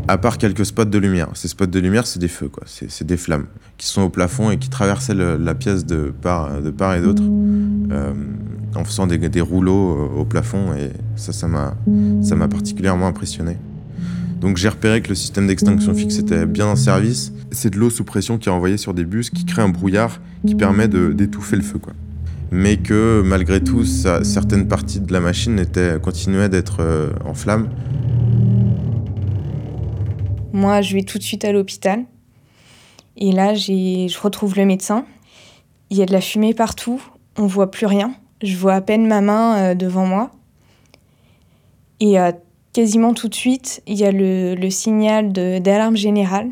à 0.09 0.17
part 0.19 0.39
quelques 0.39 0.65
spots 0.67 0.87
de 0.87 0.99
lumière. 0.99 1.29
Ces 1.35 1.49
spots 1.49 1.67
de 1.67 1.79
lumière, 1.79 2.07
c'est 2.07 2.19
des 2.19 2.29
feux, 2.29 2.49
quoi. 2.49 2.65
C'est 2.67 3.07
des 3.07 3.17
flammes 3.17 3.47
qui 3.77 3.87
sont 3.87 4.03
au 4.03 4.09
plafond 4.09 4.51
et 4.51 4.57
qui 4.57 4.71
traversaient 4.71 5.15
la 5.15 5.55
pièce 5.55 5.85
de 5.87 6.13
part, 6.23 6.51
et 6.97 7.01
d'autre 7.01 7.23
euh, 7.23 8.15
en 8.75 8.85
faisant 8.85 9.07
des, 9.07 9.41
rouleaux 9.41 10.11
au 10.17 10.25
plafond. 10.25 10.73
Et 10.75 10.91
ça, 11.17 11.33
ça 11.33 11.47
m'a 11.47 12.49
particulièrement 12.49 13.07
impressionné. 13.07 13.59
Donc 14.41 14.57
j'ai 14.57 14.69
repéré 14.69 15.03
que 15.03 15.09
le 15.09 15.15
système 15.15 15.47
d'extinction 15.47 15.95
fixe 15.95 16.19
était 16.19 16.47
bien 16.47 16.67
en 16.67 16.77
service. 16.77 17.33
C'est 17.51 17.71
de 17.71 17.79
l'eau 17.79 17.91
sous 17.91 18.05
pression 18.05 18.39
qui 18.39 18.49
est 18.49 18.53
envoyée 18.53 18.77
sur 18.77 18.95
des 18.95 19.05
bus, 19.05 19.31
qui 19.31 19.45
crée 19.45 19.63
un 19.63 19.69
brouillard 19.69 20.21
qui 20.47 20.55
permet 20.55 20.89
d'étouffer 20.89 21.57
le 21.57 21.63
feu. 21.63 21.79
Quoi. 21.79 21.93
Mais 22.51 22.77
que 22.77 23.23
malgré 23.25 23.61
tout, 23.61 23.85
certaines 23.85 24.69
parties 24.69 25.01
de 25.01 25.13
la 25.13 25.21
machine 25.21 25.59
étaient, 25.59 25.99
continuaient 26.01 26.49
d'être 26.49 26.79
euh, 26.81 27.11
en 27.25 27.35
flammes. 27.35 27.69
Moi, 30.53 30.81
je 30.81 30.95
vais 30.95 31.03
tout 31.03 31.19
de 31.19 31.23
suite 31.23 31.45
à 31.45 31.53
l'hôpital. 31.53 32.05
Et 33.17 33.33
là, 33.33 33.55
je 33.55 34.21
retrouve 34.21 34.57
le 34.57 34.65
médecin. 34.65 35.05
Il 35.91 35.97
y 35.97 36.03
a 36.03 36.07
de 36.07 36.13
la 36.13 36.21
fumée 36.21 36.55
partout. 36.55 37.03
On 37.37 37.47
voit 37.47 37.71
plus 37.71 37.87
rien. 37.87 38.15
Je 38.43 38.57
vois 38.57 38.75
à 38.75 38.81
peine 38.81 39.07
ma 39.07 39.21
main 39.21 39.57
euh, 39.57 39.75
devant 39.75 40.07
moi. 40.07 40.31
Et 42.01 42.19
euh, 42.19 42.33
quasiment 42.73 43.15
tout 43.15 43.29
de 43.29 43.35
suite, 43.35 43.83
il 43.87 43.99
y 43.99 44.05
a 44.05 44.13
le, 44.13 44.71
signal 44.71 45.33
d'alarme 45.33 45.97
générale. 45.97 46.51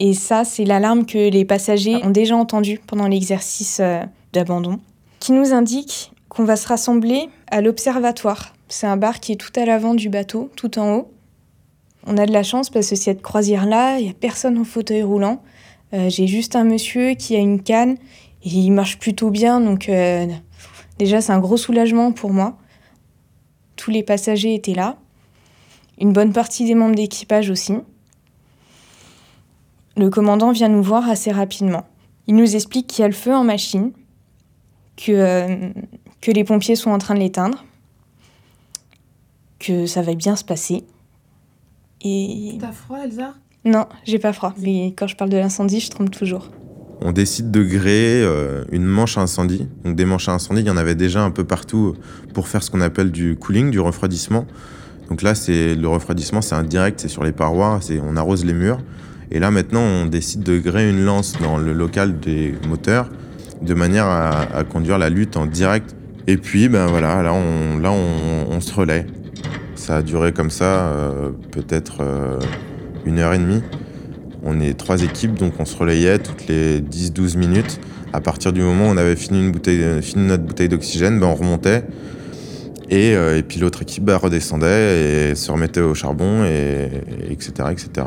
Et 0.00 0.14
ça, 0.14 0.44
c'est 0.44 0.64
l'alarme 0.64 1.04
que 1.04 1.30
les 1.30 1.44
passagers 1.44 1.96
ont 1.96 2.10
déjà 2.10 2.34
entendue 2.36 2.80
pendant 2.86 3.08
l'exercice 3.08 3.78
euh, 3.80 4.02
d'abandon, 4.32 4.80
qui 5.20 5.32
nous 5.32 5.52
indique 5.52 6.12
qu'on 6.30 6.44
va 6.44 6.56
se 6.56 6.66
rassembler 6.66 7.28
à 7.50 7.60
l'observatoire. 7.60 8.54
C'est 8.68 8.86
un 8.86 8.96
bar 8.96 9.20
qui 9.20 9.32
est 9.32 9.36
tout 9.36 9.52
à 9.54 9.66
l'avant 9.66 9.94
du 9.94 10.08
bateau, 10.08 10.50
tout 10.56 10.78
en 10.78 10.94
haut. 10.94 11.12
On 12.06 12.16
a 12.16 12.26
de 12.26 12.32
la 12.32 12.42
chance 12.42 12.68
parce 12.68 12.90
que 12.90 12.96
cette 12.96 13.22
croisière-là, 13.22 13.98
il 13.98 14.04
n'y 14.04 14.10
a 14.10 14.14
personne 14.14 14.58
en 14.58 14.64
fauteuil 14.64 15.02
roulant. 15.02 15.42
Euh, 15.92 16.08
j'ai 16.08 16.26
juste 16.26 16.56
un 16.56 16.64
monsieur 16.64 17.14
qui 17.14 17.36
a 17.36 17.38
une 17.38 17.62
canne 17.62 17.96
et 18.44 18.48
il 18.48 18.70
marche 18.70 18.98
plutôt 18.98 19.30
bien, 19.30 19.60
donc 19.60 19.88
euh, 19.88 20.26
déjà 20.98 21.20
c'est 21.20 21.32
un 21.32 21.38
gros 21.38 21.56
soulagement 21.56 22.12
pour 22.12 22.32
moi. 22.32 22.58
Tous 23.76 23.90
les 23.90 24.02
passagers 24.02 24.54
étaient 24.54 24.74
là. 24.74 24.98
Une 26.00 26.12
bonne 26.12 26.32
partie 26.32 26.64
des 26.64 26.74
membres 26.74 26.96
d'équipage 26.96 27.50
aussi. 27.50 27.74
Le 29.96 30.10
commandant 30.10 30.50
vient 30.50 30.68
nous 30.68 30.82
voir 30.82 31.08
assez 31.08 31.30
rapidement. 31.30 31.84
Il 32.26 32.34
nous 32.34 32.56
explique 32.56 32.86
qu'il 32.86 33.02
y 33.02 33.04
a 33.04 33.08
le 33.08 33.14
feu 33.14 33.34
en 33.34 33.44
machine, 33.44 33.92
que, 34.96 35.12
euh, 35.12 35.70
que 36.20 36.30
les 36.30 36.44
pompiers 36.44 36.76
sont 36.76 36.90
en 36.90 36.98
train 36.98 37.14
de 37.14 37.20
l'éteindre, 37.20 37.64
que 39.58 39.86
ça 39.86 40.02
va 40.02 40.14
bien 40.14 40.34
se 40.34 40.44
passer. 40.44 40.84
Et... 42.02 42.58
T'as 42.60 42.72
froid, 42.72 42.98
Elsa? 43.04 43.34
Non, 43.64 43.86
j'ai 44.04 44.18
pas 44.18 44.32
froid. 44.32 44.54
Mais 44.60 44.92
quand 44.96 45.06
je 45.06 45.16
parle 45.16 45.30
de 45.30 45.36
l'incendie, 45.36 45.80
je 45.80 45.90
tremble 45.90 46.10
toujours. 46.10 46.50
On 47.00 47.12
décide 47.12 47.50
de 47.50 47.62
gréer 47.62 48.22
euh, 48.22 48.64
une 48.70 48.84
manche 48.84 49.18
à 49.18 49.22
incendie. 49.22 49.68
Donc 49.84 49.96
des 49.96 50.04
manches 50.04 50.28
à 50.28 50.32
incendie, 50.32 50.60
il 50.60 50.66
y 50.66 50.70
en 50.70 50.76
avait 50.76 50.94
déjà 50.94 51.22
un 51.22 51.30
peu 51.30 51.44
partout 51.44 51.94
pour 52.34 52.48
faire 52.48 52.62
ce 52.62 52.70
qu'on 52.70 52.80
appelle 52.80 53.10
du 53.10 53.36
cooling, 53.36 53.70
du 53.70 53.80
refroidissement. 53.80 54.46
Donc 55.08 55.22
là, 55.22 55.34
c'est 55.34 55.74
le 55.74 55.88
refroidissement, 55.88 56.40
c'est 56.40 56.54
indirect, 56.54 57.00
c'est 57.00 57.08
sur 57.08 57.24
les 57.24 57.32
parois, 57.32 57.78
c'est 57.82 58.00
on 58.00 58.16
arrose 58.16 58.44
les 58.44 58.54
murs. 58.54 58.78
Et 59.30 59.38
là, 59.38 59.50
maintenant, 59.50 59.80
on 59.80 60.06
décide 60.06 60.42
de 60.42 60.58
gréer 60.58 60.90
une 60.90 61.04
lance 61.04 61.34
dans 61.40 61.56
le 61.56 61.72
local 61.72 62.20
des 62.20 62.54
moteurs 62.68 63.08
de 63.62 63.74
manière 63.74 64.06
à, 64.06 64.64
conduire 64.64 64.98
la 64.98 65.08
lutte 65.08 65.36
en 65.36 65.46
direct. 65.46 65.94
Et 66.26 66.36
puis, 66.36 66.68
ben 66.68 66.86
voilà, 66.86 67.22
là, 67.22 67.32
on, 67.32 67.78
là, 67.78 67.92
on, 67.92 68.60
se 68.60 68.72
relaie. 68.74 69.06
Ça 69.82 69.96
a 69.96 70.02
duré 70.02 70.32
comme 70.32 70.50
ça, 70.50 70.86
euh, 70.86 71.30
peut-être 71.50 72.02
euh, 72.02 72.38
une 73.04 73.18
heure 73.18 73.34
et 73.34 73.38
demie. 73.38 73.62
On 74.44 74.60
est 74.60 74.74
trois 74.78 75.02
équipes, 75.02 75.34
donc 75.34 75.54
on 75.58 75.64
se 75.64 75.76
relayait 75.76 76.20
toutes 76.20 76.46
les 76.46 76.80
10-12 76.80 77.36
minutes. 77.36 77.80
À 78.12 78.20
partir 78.20 78.52
du 78.52 78.60
moment 78.60 78.86
où 78.86 78.90
on 78.90 78.96
avait 78.96 79.16
fini, 79.16 79.44
une 79.44 79.50
bouteille, 79.50 80.00
fini 80.00 80.28
notre 80.28 80.44
bouteille 80.44 80.68
d'oxygène, 80.68 81.18
ben 81.18 81.26
on 81.26 81.34
remontait. 81.34 81.82
Et, 82.90 83.16
euh, 83.16 83.36
et 83.36 83.42
puis 83.42 83.58
l'autre 83.58 83.82
équipe 83.82 84.04
ben, 84.04 84.18
redescendait 84.18 85.30
et 85.30 85.34
se 85.34 85.50
remettait 85.50 85.80
au 85.80 85.94
charbon, 85.94 86.44
et, 86.44 86.88
etc., 87.28 87.50
etc. 87.72 88.06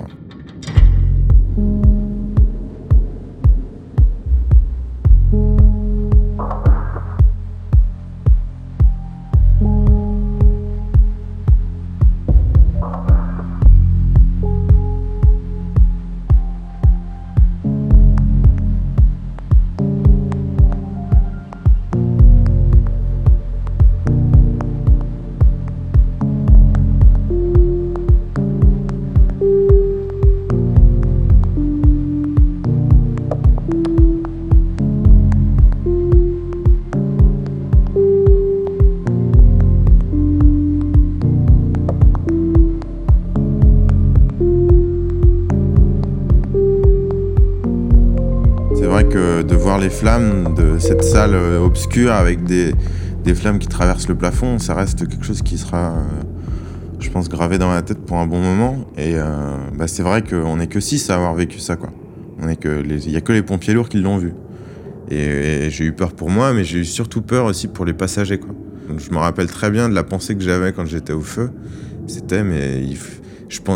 les 49.86 49.92
flammes 49.92 50.56
de 50.56 50.80
cette 50.80 51.04
salle 51.04 51.36
euh, 51.36 51.60
obscure 51.60 52.12
avec 52.12 52.44
des, 52.44 52.74
flammes 53.36 53.60
qui 53.60 53.68
traversent 53.68 54.08
le 54.08 54.15
plafond, 54.15 54.58
ça 54.58 54.74
reste 54.74 55.08
quelque 55.08 55.24
chose 55.24 55.44
qui 55.44 55.60
sera, 55.60 55.92
euh, 55.92 56.01
je 57.00 57.08
pense, 57.12 57.30
gravé 57.30 57.60
dans 57.60 57.72
la 57.72 57.84
tête 57.84 58.00
pour 58.00 58.18
un 58.18 58.25
bon 58.25 58.39
moment. 58.39 58.88
Et 58.98 59.13
euh, 59.13 59.25
bah, 59.77 59.88
c'est 59.88 60.01
vrai 60.01 60.24
qu'on 60.24 60.58
n'est 60.58 60.65
que 60.65 60.80
six 60.80 61.08
à 61.12 61.15
avoir 61.18 61.36
vécu 61.36 61.60
ça, 61.60 61.75
quoi. 61.75 61.92
On 62.42 62.50
est 62.50 62.56
que 62.56 62.84
il 62.84 63.12
y 63.12 63.15
a 63.15 63.22
que 63.22 63.32
les 63.32 63.44
pompiers 63.44 63.75
lourds 63.75 63.88
qui 63.88 63.98
l'ont 63.98 64.18
vu. 64.18 64.34
Et, 65.12 65.70
j'ai 65.70 65.86
eu 65.86 65.94
peur 65.94 66.13
pour 66.13 66.32
moi, 66.32 66.51
mais 66.51 66.63
j'ai 66.63 66.80
eu 66.80 66.86
surtout 66.86 67.22
peur 67.22 67.46
aussi 67.46 67.68
pour 67.68 67.86
les 67.86 67.94
passagers, 67.94 68.39
quoi. 68.39 68.56
je 68.98 69.12
me 69.12 69.18
rappelle 69.18 69.48
très 69.48 69.70
bien 69.70 69.88
de 69.88 69.94
la 69.94 70.04
pensée 70.04 70.34
que 70.34 70.42
j'avais 70.42 70.74
quand 70.74 70.88
j'étais 70.88 71.13
au 71.13 71.22
feu. 71.22 71.51
C'était, 72.08 72.44
mais 72.44 72.82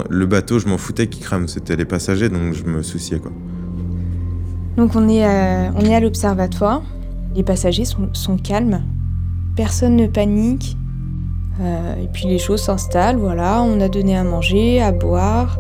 le 0.10 0.26
bateau, 0.26 0.58
je 0.58 0.68
m'en 0.68 0.80
foutais 0.80 1.06
qu'il 1.06 1.24
crame. 1.24 1.48
C'était 1.48 1.76
les 1.76 1.86
passagers, 1.86 2.30
donc 2.30 2.56
je 2.56 2.64
me 2.64 2.82
souciais, 2.82 3.20
quoi. 3.20 3.32
Donc 4.80 4.96
on 4.96 5.10
est 5.10 5.26
à, 5.26 5.74
on 5.76 5.82
est 5.82 5.94
à 5.94 6.00
l'observatoire. 6.00 6.82
Les 7.36 7.44
passagers 7.44 7.84
sont, 7.84 8.38
calmes. 8.38 8.82
Personne 9.58 9.98
ne 9.98 10.08
panique. 10.08 10.78
Euh, 11.60 12.02
et 12.02 12.08
puis 12.08 12.28
les 12.28 12.38
choses 12.38 12.62
s'installent. 12.62 13.18
Voilà, 13.18 13.62
on 13.62 13.82
a 13.82 13.90
donné 13.90 14.16
à 14.16 14.24
manger, 14.24 14.82
à 14.82 14.94
boire. 14.94 15.60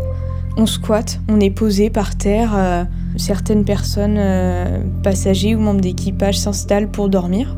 On 0.56 0.66
squatte. 0.66 1.20
On 1.28 1.42
est 1.42 1.50
posé 1.50 1.90
par 1.90 2.16
terre. 2.16 2.54
Euh, 2.56 2.86
certaines 3.18 3.66
personnes, 3.66 4.16
euh, 4.18 4.80
passagers 5.04 5.54
ou 5.54 5.60
membres 5.60 5.82
d'équipage, 5.82 6.40
s'installent 6.40 6.88
pour 6.88 7.10
dormir. 7.10 7.58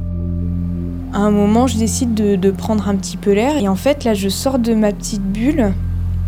À 1.14 1.20
un 1.20 1.30
moment, 1.30 1.68
je 1.68 1.78
décide 1.78 2.16
de, 2.16 2.38
de 2.38 2.50
prendre 2.50 2.90
un 2.90 2.96
petit 2.96 3.18
peu 3.18 3.34
l'air. 3.34 3.56
Et 3.58 3.68
en 3.68 3.76
fait, 3.76 4.04
là, 4.04 4.16
je 4.16 4.30
sors 4.30 4.58
de 4.58 4.74
ma 4.74 4.92
petite 4.94 5.22
bulle 5.32 5.74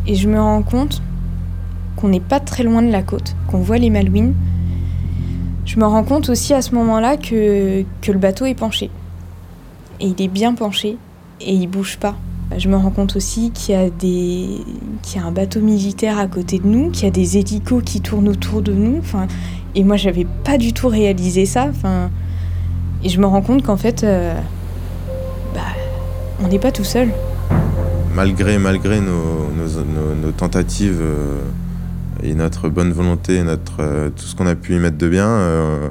et 0.06 0.14
je 0.14 0.30
me 0.30 0.40
rends 0.40 0.62
compte 0.62 1.02
qu'on 1.96 2.10
n'est 2.10 2.20
pas 2.20 2.40
très 2.40 2.62
loin 2.62 2.84
de 2.84 2.92
la 2.92 3.02
côte, 3.02 3.36
qu'on 3.48 3.58
voit 3.58 3.80
les 3.80 3.90
Malouines. 3.90 4.36
Je 5.66 5.80
me 5.80 5.86
rends 5.86 6.04
compte 6.04 6.30
aussi 6.30 6.54
à 6.54 6.62
ce 6.62 6.76
moment-là 6.76 7.18
que, 7.18 7.84
le 8.08 8.18
bateau 8.18 8.46
est 8.46 8.54
penché. 8.54 8.90
Et 10.00 10.08
il 10.08 10.22
est 10.22 10.28
bien 10.28 10.54
penché 10.54 10.98
et 11.40 11.54
il 11.54 11.68
bouge 11.68 11.98
pas. 11.98 12.16
Je 12.58 12.68
me 12.68 12.76
rends 12.76 12.90
compte 12.92 13.16
aussi 13.16 13.52
qu'il 13.52 13.74
y 13.74 13.78
a 13.78 13.90
des 13.90 14.62
qu'il 15.02 15.20
y 15.20 15.24
a 15.24 15.26
un 15.26 15.32
bateau 15.32 15.62
militaire 15.62 16.20
à 16.20 16.28
côté 16.28 16.60
de 16.60 16.68
nous, 16.68 16.92
qu'il 16.92 17.06
y 17.06 17.08
a 17.08 17.12
des 17.12 17.38
hélicos 17.38 17.82
qui 17.84 18.02
tournent 18.02 18.28
autour 18.28 18.62
de 18.62 18.74
nous. 18.74 19.02
Et 19.76 19.84
moi 19.84 19.96
j'avais 19.96 20.28
pas 20.44 20.58
du 20.58 20.74
tout 20.74 20.90
réalisé 20.90 21.46
ça. 21.46 21.70
Et 23.04 23.10
je 23.10 23.20
me 23.20 23.26
rends 23.26 23.42
compte 23.42 23.64
qu'en 23.64 23.78
fait, 23.78 24.04
euh, 24.04 24.36
bah, 25.54 25.62
on 26.44 26.48
n'est 26.48 26.60
pas 26.60 26.72
tout 26.72 26.84
seul. 26.84 27.10
Malgré 28.14 28.58
malgré 28.58 29.00
nos, 29.00 30.32
tentatives. 30.38 31.00
Euh, 31.02 31.42
et 32.24 32.34
notre 32.36 32.70
bonne 32.70 32.94
volonté, 32.94 33.44
euh, 33.80 34.10
tout 34.10 34.24
ce 34.24 34.36
qu'on 34.36 34.48
a 34.48 34.56
pu 34.56 34.76
y 34.76 34.80
mettre 34.80 34.98
de 34.98 35.10
bien, 35.10 35.28
euh, 35.28 35.90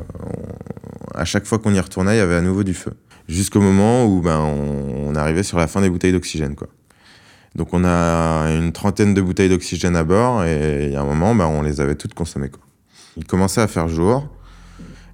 à 1.14 1.26
chaque 1.26 1.44
fois 1.44 1.58
qu'on 1.58 1.74
y 1.74 1.78
retournait, 1.80 2.14
il 2.14 2.18
y 2.18 2.22
avait 2.22 2.36
à 2.36 2.40
nouveau 2.40 2.64
du 2.64 2.72
feu. 2.72 2.92
Jusqu'au 3.28 3.60
moment 3.60 4.06
où 4.06 4.22
ben, 4.22 4.38
on, 4.38 5.14
arrivait 5.14 5.42
sur 5.42 5.58
la 5.58 5.66
fin 5.66 5.82
des 5.82 5.90
bouteilles 5.90 6.12
d'oxygène. 6.12 6.56
Donc 7.54 7.68
on 7.72 7.84
a 7.84 8.50
une 8.50 8.72
trentaine 8.72 9.12
de 9.12 9.20
bouteilles 9.20 9.50
d'oxygène 9.50 9.94
à 9.94 10.04
bord 10.04 10.42
et 10.44 10.86
il 10.86 10.92
y 10.92 10.96
a 10.96 11.02
un 11.02 11.04
moment, 11.04 11.34
ben, 11.34 11.46
on 11.46 11.60
les 11.60 11.82
avait 11.82 11.94
toutes 11.94 12.14
consommées. 12.14 12.48
Quoi. 12.48 12.62
Il 13.18 13.26
commençait 13.26 13.60
à 13.60 13.68
faire 13.68 13.88
jour, 13.88 14.26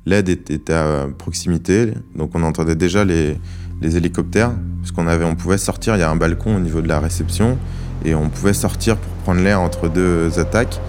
l'aide 0.06 0.28
était 0.28 0.72
à 0.72 1.08
proximité, 1.18 1.92
donc 2.14 2.30
on 2.34 2.44
entendait 2.44 2.76
déjà 2.76 3.04
les, 3.04 3.36
les 3.82 3.96
hélicoptères, 3.96 4.52
parce 4.80 4.92
qu'on 4.92 5.08
avait, 5.08 5.24
on 5.24 5.34
pouvait 5.34 5.58
sortir, 5.58 5.96
il 5.96 5.98
y 5.98 6.04
a 6.04 6.10
un 6.10 6.16
balcon 6.16 6.56
au 6.56 6.60
niveau 6.60 6.80
de 6.80 6.88
la 6.88 7.00
réception, 7.00 7.58
et 8.04 8.14
on 8.14 8.28
pouvait 8.28 8.52
sortir 8.52 8.96
pour 8.96 9.12
prendre 9.24 9.40
l'air 9.40 9.60
entre 9.60 9.88
deux 9.88 10.38
attaques 10.38 10.80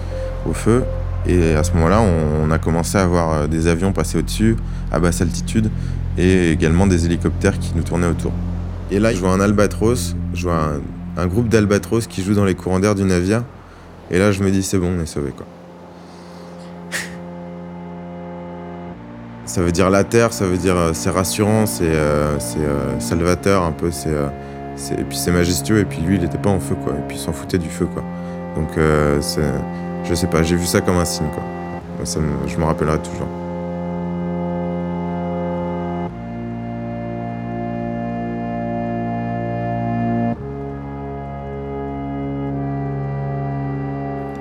au 0.46 0.52
feu. 0.52 0.84
Et 1.26 1.54
à 1.54 1.62
ce 1.64 1.72
moment-là, 1.72 2.00
on, 2.00 2.50
a 2.50 2.58
commencé 2.58 2.96
à 2.96 3.06
voir 3.06 3.32
euh, 3.32 3.46
des 3.46 3.66
avions 3.66 3.92
passer 3.92 4.18
au-dessus, 4.18 4.56
à 4.90 4.98
basse 4.98 5.20
altitude, 5.20 5.70
et 6.16 6.50
également 6.50 6.86
des 6.86 7.04
hélicoptères 7.04 7.58
qui 7.58 7.72
nous 7.74 7.82
tournaient 7.82 8.06
autour. 8.08 8.32
Et 8.90 8.98
là, 8.98 9.12
je 9.12 9.20
vois 9.20 9.30
un 9.30 9.40
albatros, 9.40 10.16
je 10.34 10.42
vois 10.44 10.72
un, 11.16 11.26
groupe 11.26 11.48
d'albatros 11.48 12.06
qui 12.06 12.22
joue 12.22 12.34
dans 12.34 12.46
les 12.46 12.54
courants 12.54 12.80
d'air 12.80 12.94
du 12.94 13.04
navire. 13.04 13.44
Et 14.10 14.18
là, 14.18 14.32
je 14.32 14.42
me 14.42 14.50
dis, 14.50 14.62
c'est 14.62 14.78
bon, 14.78 14.94
on 14.98 15.02
est 15.02 15.06
sauvé, 15.06 15.30
quoi. 15.30 15.46
ça 19.44 19.62
veut 19.62 19.72
dire 19.72 19.90
la 19.90 20.04
terre, 20.04 20.32
ça 20.32 20.46
veut 20.46 20.56
dire 20.56 20.76
euh, 20.76 20.92
c'est 20.94 21.10
rassurant, 21.10 21.66
c'est 21.66 21.84
euh, 21.84 22.38
salvateur 22.98 23.62
un 23.62 23.72
peu, 23.72 23.90
c'est 23.90 24.14
et 24.98 25.04
puis 25.04 25.18
c'est 25.18 25.32
majestueux, 25.32 25.80
et 25.80 25.84
puis 25.84 26.00
lui, 26.00 26.16
il 26.16 26.22
n'était 26.22 26.38
pas 26.38 26.48
en 26.48 26.60
feu, 26.60 26.74
quoi. 26.82 26.94
Et 26.94 27.02
puis 27.06 27.18
il 27.18 27.20
s'en 27.20 27.32
foutait 27.32 27.58
du 27.58 27.68
feu, 27.68 27.86
quoi. 27.86 28.02
Donc, 28.56 28.70
je 30.04 30.14
sais 30.14 30.26
pas, 30.26 30.42
j'ai 30.42 30.56
vu 30.56 30.66
ça 30.66 30.80
comme 30.80 30.96
un 30.96 31.04
signe, 31.04 31.28
quoi. 31.34 31.42
je 32.46 32.56
me 32.56 32.64
rappellerai 32.64 32.98
toujours. 32.98 33.28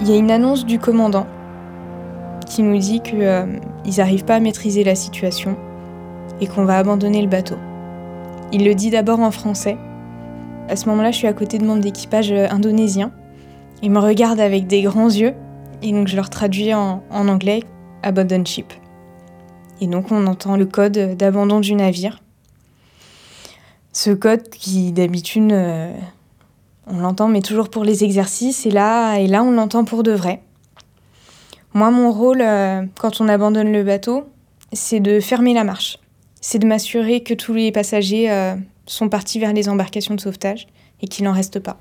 Il 0.01 0.09
y 0.09 0.13
a 0.13 0.17
une 0.17 0.31
annonce 0.31 0.65
du 0.65 0.79
commandant 0.79 1.27
qui 2.45 2.63
nous 2.63 2.77
dit 2.77 3.01
qu'ils 3.01 3.21
euh, 3.21 3.45
n'arrivent 3.97 4.25
pas 4.25 4.35
à 4.35 4.39
maîtriser 4.39 4.83
la 4.83 4.95
situation 4.95 5.55
et 6.41 6.47
qu'on 6.47 6.65
va 6.65 6.77
abandonner 6.77 7.21
le 7.21 7.27
bateau. 7.27 7.57
Il 8.51 8.65
le 8.65 8.73
dit 8.73 8.89
d'abord 8.89 9.19
en 9.19 9.29
français 9.29 9.77
à 10.69 10.75
ce 10.75 10.87
moment-là, 10.89 11.09
je 11.09 11.17
suis 11.17 11.27
à 11.27 11.33
côté 11.33 11.57
de 11.57 11.65
membres 11.65 11.81
d'équipage 11.81 12.31
euh, 12.31 12.45
indonésien. 12.51 13.11
Ils 13.81 13.89
me 13.89 13.97
regardent 13.99 14.39
avec 14.39 14.67
des 14.67 14.83
grands 14.83 15.09
yeux 15.09 15.33
et 15.81 15.91
donc 15.91 16.07
je 16.07 16.15
leur 16.15 16.29
traduis 16.29 16.73
en, 16.73 17.03
anglais 17.11 17.63
abandon 18.03 18.43
ship. 18.45 18.73
Et 19.81 19.87
donc 19.87 20.11
on 20.11 20.27
entend 20.27 20.57
le 20.57 20.65
code 20.65 21.15
d'abandon 21.17 21.59
du 21.59 21.73
navire. 21.73 22.21
Ce 23.93 24.11
code 24.11 24.49
qui 24.49 24.91
d'habitude 24.91 25.51
euh, 25.51 25.93
on 26.87 26.99
l'entend 26.99 27.27
mais 27.27 27.41
toujours 27.41 27.69
pour 27.69 27.83
les 27.83 28.03
exercices 28.03 28.65
et 28.65 28.71
là 28.71 29.17
et 29.17 29.27
là 29.27 29.43
on 29.43 29.51
l'entend 29.51 29.85
pour 29.85 30.03
de 30.03 30.11
vrai. 30.11 30.41
Moi 31.73 31.91
mon 31.91 32.11
rôle 32.11 32.41
euh, 32.41 32.83
quand 32.99 33.21
on 33.21 33.29
abandonne 33.29 33.71
le 33.71 33.83
bateau, 33.83 34.25
c'est 34.73 34.99
de 34.99 35.19
fermer 35.19 35.53
la 35.53 35.63
marche. 35.63 35.97
C'est 36.41 36.59
de 36.59 36.67
m'assurer 36.67 37.21
que 37.21 37.33
tous 37.33 37.53
les 37.53 37.71
passagers 37.71 38.55
sont 38.85 39.09
partis 39.09 39.39
vers 39.39 39.51
les 39.51 39.67
embarcations 39.67 40.15
de 40.15 40.21
sauvetage 40.21 40.67
et 41.01 41.07
qu'il 41.07 41.25
n'en 41.25 41.33
reste 41.33 41.59
pas. 41.59 41.77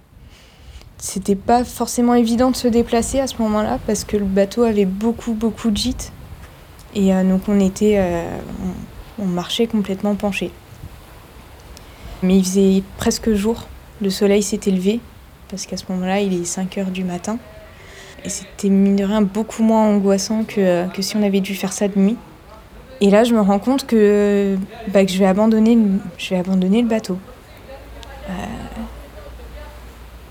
C'était 0.98 1.36
pas 1.36 1.64
forcément 1.64 2.14
évident 2.14 2.50
de 2.50 2.56
se 2.56 2.66
déplacer 2.66 3.20
à 3.20 3.26
ce 3.28 3.40
moment-là 3.40 3.78
parce 3.86 4.04
que 4.04 4.16
le 4.16 4.24
bateau 4.24 4.64
avait 4.64 4.84
beaucoup 4.84 5.32
beaucoup 5.32 5.70
de 5.70 5.76
gîtes 5.76 6.12
et 6.94 7.14
euh, 7.14 7.22
donc 7.22 7.42
on 7.46 7.60
était 7.60 7.96
euh, 7.98 8.38
on, 9.20 9.26
marchait 9.26 9.68
complètement 9.68 10.16
penché. 10.16 10.50
Mais 12.24 12.36
il 12.36 12.44
faisait 12.44 12.82
presque 12.96 13.32
jour, 13.32 13.68
le 14.02 14.10
soleil 14.10 14.42
s'était 14.42 14.72
levé 14.72 14.98
parce 15.48 15.66
qu'à 15.66 15.76
ce 15.76 15.84
moment-là 15.90 16.20
il 16.20 16.34
est 16.34 16.44
5 16.44 16.78
heures 16.78 16.90
du 16.90 17.04
matin 17.04 17.38
et 18.24 18.28
c'était 18.28 18.68
mine 18.68 18.96
de 18.96 19.04
rien 19.04 19.22
beaucoup 19.22 19.62
moins 19.62 19.84
angoissant 19.84 20.42
que, 20.42 20.88
que 20.92 21.02
si 21.02 21.16
on 21.16 21.22
avait 21.22 21.40
dû 21.40 21.54
faire 21.54 21.72
ça 21.72 21.86
de 21.86 21.96
nuit. 21.96 22.16
Et 23.00 23.10
là, 23.10 23.22
je 23.22 23.32
me 23.32 23.40
rends 23.40 23.60
compte 23.60 23.86
que, 23.86 24.56
bah, 24.88 25.04
que 25.04 25.12
je, 25.12 25.18
vais 25.18 25.26
abandonner, 25.26 25.78
je 26.16 26.30
vais 26.30 26.40
abandonner 26.40 26.82
le 26.82 26.88
bateau. 26.88 27.16
Euh, 28.28 28.32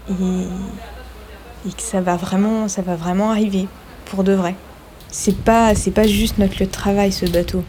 et, 0.09 1.71
que 1.71 1.81
ça 1.81 2.01
va 2.01 2.15
vraiment, 2.15 2.67
ça 2.67 2.81
va 2.81 2.95
vraiment 2.95 3.31
arriver, 3.31 3.67
pour 4.05 4.23
de 4.23 4.33
vrai. 4.33 4.55
C'est 5.11 5.37
pas, 5.37 5.75
c'est 5.75 5.91
pas 5.91 6.07
juste 6.07 6.37
notre 6.37 6.59
lieu 6.59 6.65
de 6.65 6.72
travail, 6.72 7.11
ce 7.11 7.25
bateau. 7.25 7.63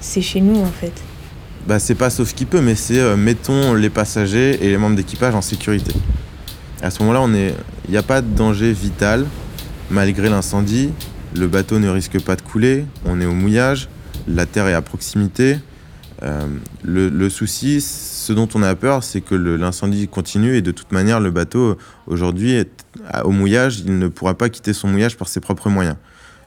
C'est 0.00 0.22
chez 0.22 0.40
nous, 0.40 0.60
en 0.60 0.70
fait. 0.70 0.92
Bah, 1.66 1.78
c'est 1.78 1.94
pas 1.94 2.10
sauf 2.10 2.34
qui 2.34 2.46
peut, 2.46 2.60
mais 2.60 2.74
c'est 2.74 2.98
euh, 2.98 3.16
mettons 3.16 3.74
les 3.74 3.90
passagers 3.90 4.58
et 4.64 4.70
les 4.70 4.78
membres 4.78 4.96
d'équipage 4.96 5.34
en 5.34 5.42
sécurité. 5.42 5.92
À 6.82 6.90
ce 6.90 7.02
moment-là, 7.02 7.26
il 7.84 7.90
n'y 7.90 7.96
a 7.96 8.02
pas 8.02 8.22
de 8.22 8.34
danger 8.34 8.72
vital. 8.72 9.26
Malgré 9.90 10.28
l'incendie, 10.28 10.90
le 11.34 11.46
bateau 11.46 11.78
ne 11.78 11.88
risque 11.88 12.20
pas 12.20 12.36
de 12.36 12.42
couler, 12.42 12.86
on 13.04 13.20
est 13.20 13.26
au 13.26 13.32
mouillage, 13.32 13.88
la 14.26 14.46
Terre 14.46 14.68
est 14.68 14.74
à 14.74 14.82
proximité. 14.82 15.58
Euh, 16.22 16.46
le, 16.82 17.28
souci, 17.28 17.80
ce 18.20 18.34
dont 18.34 18.48
on 18.54 18.62
a 18.62 18.74
peur, 18.74 19.02
c'est 19.02 19.22
que 19.22 19.34
l'incendie 19.34 20.06
continue 20.06 20.54
et 20.54 20.62
de 20.62 20.72
toute 20.72 20.92
manière, 20.92 21.20
le 21.20 21.30
bateau, 21.30 21.78
aujourd'hui, 22.06 22.52
est 22.52 22.70
au 23.24 23.30
mouillage, 23.30 23.80
il 23.80 23.98
ne 23.98 24.08
pourra 24.08 24.36
pas 24.36 24.50
quitter 24.50 24.74
son 24.74 24.88
mouillage 24.88 25.16
par 25.16 25.28
ses 25.28 25.40
propres 25.40 25.70
moyens. 25.70 25.96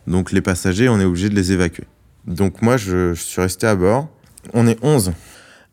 Donc 0.05 0.31
les 0.31 0.41
passagers, 0.41 0.87
on 0.87 0.99
est 0.99 1.05
obligé 1.05 1.29
de 1.29 1.35
les 1.35 1.51
évacuer. 1.51 1.85
Donc 2.27 2.61
moi, 2.61 2.77
je, 2.77 3.15
suis 3.15 3.41
resté 3.41 3.65
à 3.65 3.75
bord. 3.75 4.07
On 4.53 4.67
est 4.67 4.77
11 4.83 5.13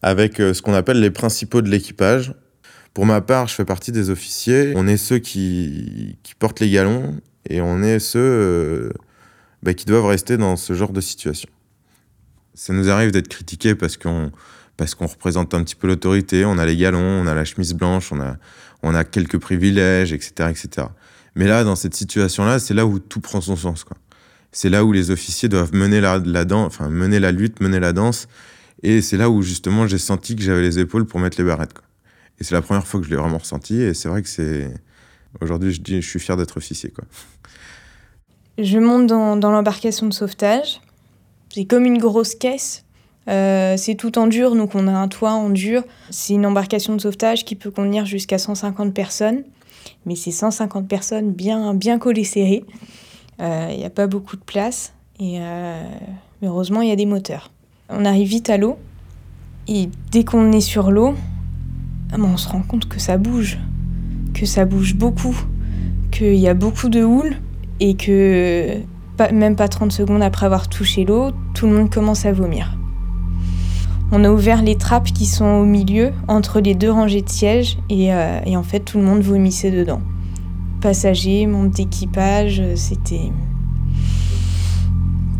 avec 0.01 0.41
euh, 0.41 0.55
ce 0.55 0.63
qu'on 0.63 0.73
appelle 0.73 1.01
les 1.01 1.11
principaux 1.11 1.61
de 1.61 1.69
l'équipage. 1.69 2.33
Pour 2.95 3.05
ma 3.05 3.21
part, 3.21 3.49
je 3.49 3.55
fais 3.55 3.67
partie 3.67 3.93
des 3.93 4.09
officiers. 4.09 4.73
On 4.77 4.87
est 4.87 4.97
ceux 4.97 5.19
qui, 5.19 6.17
portent 6.39 6.61
les 6.61 6.71
galons 6.71 7.21
et 7.49 7.61
on 7.61 7.83
est 7.83 7.99
ceux 7.99 8.19
euh, 8.21 8.91
bah, 9.63 9.75
qui 9.75 9.85
doivent 9.85 10.07
rester 10.07 10.39
dans 10.39 10.57
ce 10.57 10.73
genre 10.73 10.93
de 10.93 11.03
situation 11.03 11.51
ça 12.61 12.75
nous 12.75 12.91
arrive 12.91 13.11
d'être 13.11 13.29
critiqués 13.29 13.75
parce 13.75 13.97
qu'on 13.97 14.31
parce 14.81 14.95
qu'on 14.95 15.07
représente 15.07 15.53
un 15.53 15.63
petit 15.63 15.75
peu 15.75 15.87
l'autorité, 15.89 16.47
on 16.47 16.57
a 16.57 16.65
les 16.65 16.75
galons, 16.75 17.21
on 17.21 17.27
a 17.27 17.35
la 17.35 17.45
chemise 17.45 17.75
blanche, 17.75 18.13
on 18.13 18.21
a, 18.23 18.39
on 18.83 18.95
a 18.95 19.05
quelques 19.05 19.37
privilèges, 19.37 20.15
etc., 20.15 20.49
etc. 20.49 20.87
Mais 21.35 21.47
là, 21.47 21.65
dans 21.65 21.77
cette 21.77 21.95
situation-là, 21.95 22.59
c'est 22.59 22.73
là 22.73 22.87
où 22.87 22.99
tout 22.99 23.21
prend 23.21 23.43
son 23.43 23.57
sens. 23.57 23.85
C'est 24.53 24.71
là 24.71 24.83
où 24.83 24.93
les 24.93 25.11
officiers 25.11 25.51
doivent 25.51 25.75
mener 25.75 26.01
la, 26.01 26.19
enfin, 26.55 26.89
mener 26.89 27.21
la 27.21 27.31
lutte, 27.31 27.61
mener 27.61 27.79
la 27.79 27.93
danse. 27.93 28.27
Et 28.83 29.03
c'est 29.03 29.19
là 29.19 29.29
où 29.29 29.43
justement 29.43 29.87
j'ai 29.87 29.99
senti 29.99 30.35
que 30.35 30.43
j'avais 30.43 30.63
les 30.63 30.79
épaules 30.79 31.05
pour 31.05 31.21
mettre 31.21 31.37
les 31.37 31.45
barrettes. 31.45 31.75
Quoi. 31.75 31.85
Et 32.39 32.45
c'est 32.45 32.55
la 32.55 32.63
première 32.63 32.87
fois 32.87 33.01
que 33.01 33.07
je 33.07 33.11
l'ai 33.11 33.17
vraiment 33.19 33.37
ressenti. 33.37 33.83
Et 33.83 33.93
c'est 33.93 34.09
vrai 34.09 34.23
que 34.23 34.31
c'est. 34.31 34.73
Aujourd'hui, 35.43 35.75
je, 35.75 35.83
dis, 35.83 36.01
je 36.01 36.09
suis 36.09 36.21
fier 36.21 36.39
d'être 36.39 36.57
officier. 36.57 36.89
Quoi. 36.91 37.05
Je 38.57 38.79
monte 38.79 39.09
dans, 39.09 39.37
dans 39.37 39.51
l'embarcation 39.51 40.07
de 40.07 40.15
sauvetage. 40.15 40.81
C'est 41.55 41.67
comme 41.67 41.85
une 41.85 41.99
grosse 41.99 42.35
caisse. 42.35 42.83
Euh, 43.29 43.77
c'est 43.77 43.95
tout 43.95 44.19
en 44.19 44.27
dur, 44.27 44.55
donc 44.57 44.75
on 44.75 44.89
a 44.89 44.93
un 44.93 45.09
toit 45.09 45.33
en 45.33 45.51
dur. 45.51 45.83
C'est 46.11 46.35
une 46.35 46.47
embarcation 46.47 46.97
de 46.97 47.01
sauvetage 47.01 47.45
qui 47.45 47.55
peut 47.55 47.71
contenir 47.71 48.07
jusqu'à 48.07 48.39
150 48.39 48.95
personnes. 48.95 49.43
Mais 50.07 50.15
c'est 50.15 50.31
150 50.31 50.89
personnes 50.89 51.33
bien, 51.33 51.75
bien 51.75 51.99
collées 51.99 52.25
serrées. 52.25 52.65
Il 53.39 53.45
euh, 53.45 53.77
n'y 53.77 53.85
a 53.85 53.91
pas 53.91 54.07
beaucoup 54.07 54.37
de 54.37 54.43
place. 54.43 54.93
Et 55.19 55.39
euh, 55.41 55.83
heureusement, 56.43 56.83
il 56.83 56.89
y 56.89 56.93
a 56.93 56.97
des 56.97 57.07
moteurs. 57.07 57.51
On 57.89 58.05
arrive 58.05 58.29
vite 58.29 58.51
à 58.51 58.57
l'eau. 58.57 58.79
Et 59.69 59.89
dès 60.11 60.25
qu'on 60.25 60.53
est 60.53 60.61
sur 60.61 60.91
l'eau, 60.91 61.15
ah, 62.13 62.17
on 62.19 62.37
se 62.37 62.49
rend 62.49 62.63
compte 62.63 62.89
que 62.89 62.99
ça 62.99 63.19
bouge. 63.19 63.59
Que 64.35 64.47
ça 64.47 64.65
bouge 64.65 64.95
beaucoup. 64.95 65.37
Qu'il 66.11 66.37
y 66.37 66.49
a 66.49 66.55
beaucoup 66.55 66.89
de 66.89 67.03
houle. 67.03 67.37
Et 67.81 67.95
que 67.95 68.79
même 69.33 69.57
pas 69.57 69.69
30 69.69 69.93
secondes 69.93 70.23
après 70.23 70.47
avoir 70.47 70.69
touché 70.69 71.05
l'eau, 71.05 71.33
tout 71.55 71.67
le 71.67 71.75
monde 71.75 71.91
commence 71.91 72.25
à 72.25 72.33
vomir. 72.33 72.80
On 74.13 74.25
a 74.25 74.31
ouvert 74.31 74.63
les 74.63 74.77
trappes 74.77 75.13
qui 75.13 75.27
sont 75.27 75.45
au 75.45 75.65
milieu, 75.65 76.11
entre 76.27 76.61
les 76.61 76.75
deux 76.75 76.91
rangées 76.91 77.23
de 77.23 77.29
sièges, 77.29 77.79
et, 77.89 78.13
euh, 78.13 78.41
en 78.57 78.63
fait 78.63 78.81
tout 78.81 78.99
le 78.99 79.05
monde 79.05 79.21
vomissait 79.21 79.71
dedans. 79.71 80.01
Passagers, 80.81 81.47
membres 81.47 81.71
d'équipage, 81.71 82.61
euh, 82.61 82.75
c'était... 82.75 83.31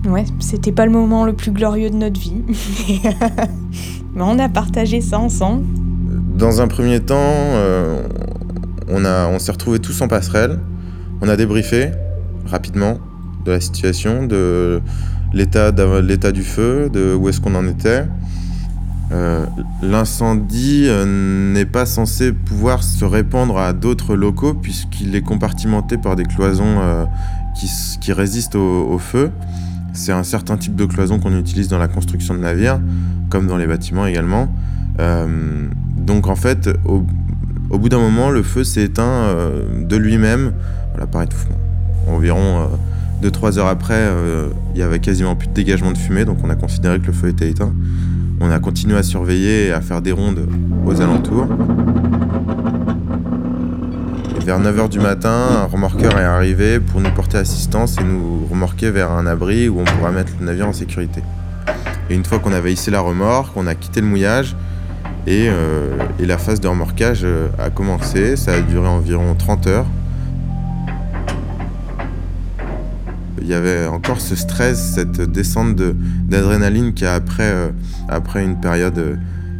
Ouais, 0.09 0.25
c'était 0.39 0.73
pas 0.73 0.87
le 0.87 0.93
moment 0.93 1.25
le 1.25 1.33
plus 1.33 1.51
glorieux 1.51 1.91
de 1.91 1.97
notre 1.97 2.19
vie. 2.19 2.43
Mais 4.15 4.23
on 4.23 4.39
a 4.39 4.49
partagé 4.49 5.01
ça 5.01 5.19
ensemble. 5.19 5.65
Dans 6.39 6.61
un 6.61 6.69
premier 6.69 7.01
temps, 7.01 7.17
euh, 7.19 8.03
on, 8.89 9.05
on 9.05 9.39
s'est 9.39 9.53
retrouvés 9.53 9.79
tous 9.81 10.01
en 10.01 10.09
passerelle. 10.09 10.59
On 11.21 11.29
a 11.29 11.37
débriefé 11.37 11.91
rapidement 12.47 12.99
de 13.45 13.53
la 13.53 13.61
situation, 13.61 14.27
de 14.27 14.81
l'état, 15.33 15.71
l'état 16.01 16.33
du 16.33 16.43
feu, 16.43 16.89
de 16.91 17.15
où 17.15 17.29
est-ce 17.29 17.41
qu'on 17.41 17.55
en 17.55 17.67
était. 17.67 18.05
Euh, 19.13 19.45
l'incendie 19.83 20.85
euh, 20.87 21.53
n'est 21.53 21.65
pas 21.65 21.85
censé 21.85 22.33
pouvoir 22.33 22.85
se 22.85 23.05
répandre 23.05 23.59
à 23.59 23.73
d'autres 23.73 24.15
locaux 24.15 24.55
puisqu'il 24.55 25.17
est 25.17 25.23
compartimenté 25.23 25.99
par 25.99 26.15
des 26.15 26.23
cloisons 26.23 26.79
euh, 26.81 27.05
qui, 28.01 28.13
résistent 28.13 28.55
au, 28.55 28.99
feu. 28.99 29.31
C'est 29.93 30.13
un 30.13 30.23
certain 30.23 30.57
type 30.57 30.77
de 30.77 30.85
cloison 30.85 31.19
qu'on 31.19 31.37
utilise 31.37 31.69
dans 31.69 31.79
la 31.79 31.89
construction 31.89 32.35
de 32.35 32.39
navires, 32.39 32.81
comme 33.29 33.47
dans 33.47 33.57
les 33.57 33.67
bâtiments 33.67 34.07
également. 34.07 34.49
donc 35.97 36.29
en 36.29 36.37
fait, 36.37 36.71
au, 36.85 37.79
bout 37.79 37.89
d'un 37.89 37.99
moment, 37.99 38.31
le 38.31 38.43
feu 38.43 38.65
s'est 38.65 38.85
éteint 38.85 39.35
de 39.79 39.97
lui-même 39.97 40.53
voilà, 40.93 41.07
par 41.07 41.23
étouffement. 41.23 41.57
Environ 42.09 42.71
deux, 43.21 43.31
trois 43.31 43.59
heures 43.59 43.67
après, 43.67 44.09
il 44.75 44.81
y 44.81 44.83
avait 44.83 45.01
quasiment 45.01 45.37
plus 45.37 45.49
de 45.49 45.53
dégagement 45.53 45.93
de 45.93 45.99
fumée, 45.99 46.25
donc 46.25 46.39
on 46.43 46.49
a 46.49 46.55
considéré 46.57 46.99
que 47.01 47.09
le 47.09 47.13
feu 47.13 47.29
était 47.29 47.51
éteint. 47.51 47.73
On 48.41 48.51
a 48.51 48.59
continué 48.59 48.97
à 48.97 49.03
surveiller 49.03 49.67
et 49.67 49.73
à 49.73 49.81
faire 49.83 50.01
des 50.01 50.13
rondes 50.13 50.49
aux 50.87 51.01
alentours. 51.01 51.47
vers 54.45 54.59
9h 54.59 54.89
du 54.89 54.99
matin, 54.99 55.63
un 55.63 55.67
remorqueur 55.67 56.19
est 56.19 56.25
arrivé 56.25 56.81
pour 56.81 57.01
nous 57.01 57.11
porter 57.11 57.37
assistance 57.37 57.99
et 57.99 58.03
nous 58.03 58.47
remorquer 58.51 58.91
vers 58.91 59.13
un 59.13 59.27
abri 59.27 59.69
où 59.69 59.81
on 59.81 59.85
pourra 59.85 60.11
mettre 60.11 60.33
le 60.41 60.47
navire 60.47 60.67
en 60.67 60.73
sécurité. 60.73 61.23
Et 62.09 62.15
une 62.15 62.25
fois 62.25 62.39
qu'on 62.39 62.53
avait 62.53 62.73
hissé 62.73 62.91
la 62.91 63.01
remorque, 63.01 63.57
on 63.57 63.67
a 63.67 63.75
quitté 63.75 64.01
le 64.01 64.07
mouillage 64.07 64.57
et, 65.27 65.49
euh, 65.49 65.97
et 66.19 66.27
la 66.27 66.39
phase 66.39 66.61
de 66.61 66.67
remorquage 66.67 67.21
euh, 67.23 67.49
a 67.59 67.71
commencé. 67.71 68.37
Ça 68.37 68.55
a 68.55 68.61
duré 68.61 68.89
environ 68.89 69.35
30 69.35 69.67
heures. 69.67 69.87
Il 73.41 73.49
y 73.49 73.55
avait 73.55 73.87
encore 73.87 74.21
ce 74.21 74.37
stress, 74.37 74.95
cette 74.95 75.21
descente 75.21 75.75
d'adrénaline 75.75 76.93
qui 76.93 77.07
a 77.07 77.15
après, 77.15 77.51
euh, 77.51 77.71
après 78.09 78.45
une 78.45 78.61
période 78.61 78.99
euh, 78.99 79.17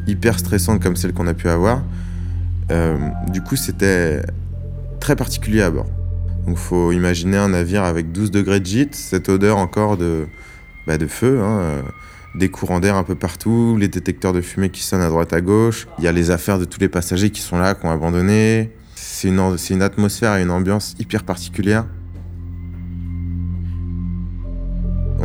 hyper 0.07 0.39
stressante 0.39 0.83
comme 0.83 0.97
celle 0.97 1.13
qu'on 1.13 1.27
a 1.27 1.35
pu 1.35 1.49
avoir. 1.49 1.83
Euh, 2.71 2.97
du 3.33 3.41
coup, 3.41 3.57
c'était 3.57 4.23
très 5.01 5.17
particulier 5.17 5.63
à 5.63 5.71
bord. 5.71 5.87
Donc, 6.47 6.57
faut 6.57 6.93
imaginer 6.93 7.39
un 7.39 7.49
navire 7.49 7.85
avec 7.85 8.13
12 8.13 8.31
degrés 8.31 8.61
de 8.61 8.67
gîte, 8.67 8.95
cette 8.95 9.29
odeur 9.29 9.57
encore 9.57 9.97
de, 9.97 10.27
bah, 10.87 10.99
de 10.99 11.07
feu, 11.07 11.41
hein, 11.43 11.83
des 12.35 12.49
courants 12.49 12.81
d'air 12.81 12.97
un 12.97 13.03
peu 13.03 13.15
partout, 13.15 13.77
les 13.79 13.89
détecteurs 13.89 14.33
de 14.33 14.41
fumée 14.41 14.71
qui 14.71 14.83
sonnent 14.83 15.03
à 15.03 15.09
droite 15.09 15.33
à 15.33 15.41
gauche. 15.41 15.87
Il 15.99 16.05
y 16.05 16.09
a 16.09 16.13
les 16.13 16.31
affaires 16.31 16.59
de 16.59 16.65
tous 16.65 16.81
les 16.81 16.89
passagers 16.89 17.31
qui 17.31 17.41
sont 17.41 17.59
là, 17.59 17.75
qui 17.75 17.87
ont 17.87 17.91
abandonné. 17.91 18.73
C'est 18.95 19.29
une, 19.29 19.57
une 19.71 19.83
atmosphère 19.83 20.37
et 20.37 20.43
une 20.43 20.51
ambiance 20.51 20.95
hyper 20.99 21.25
particulière. 21.25 21.87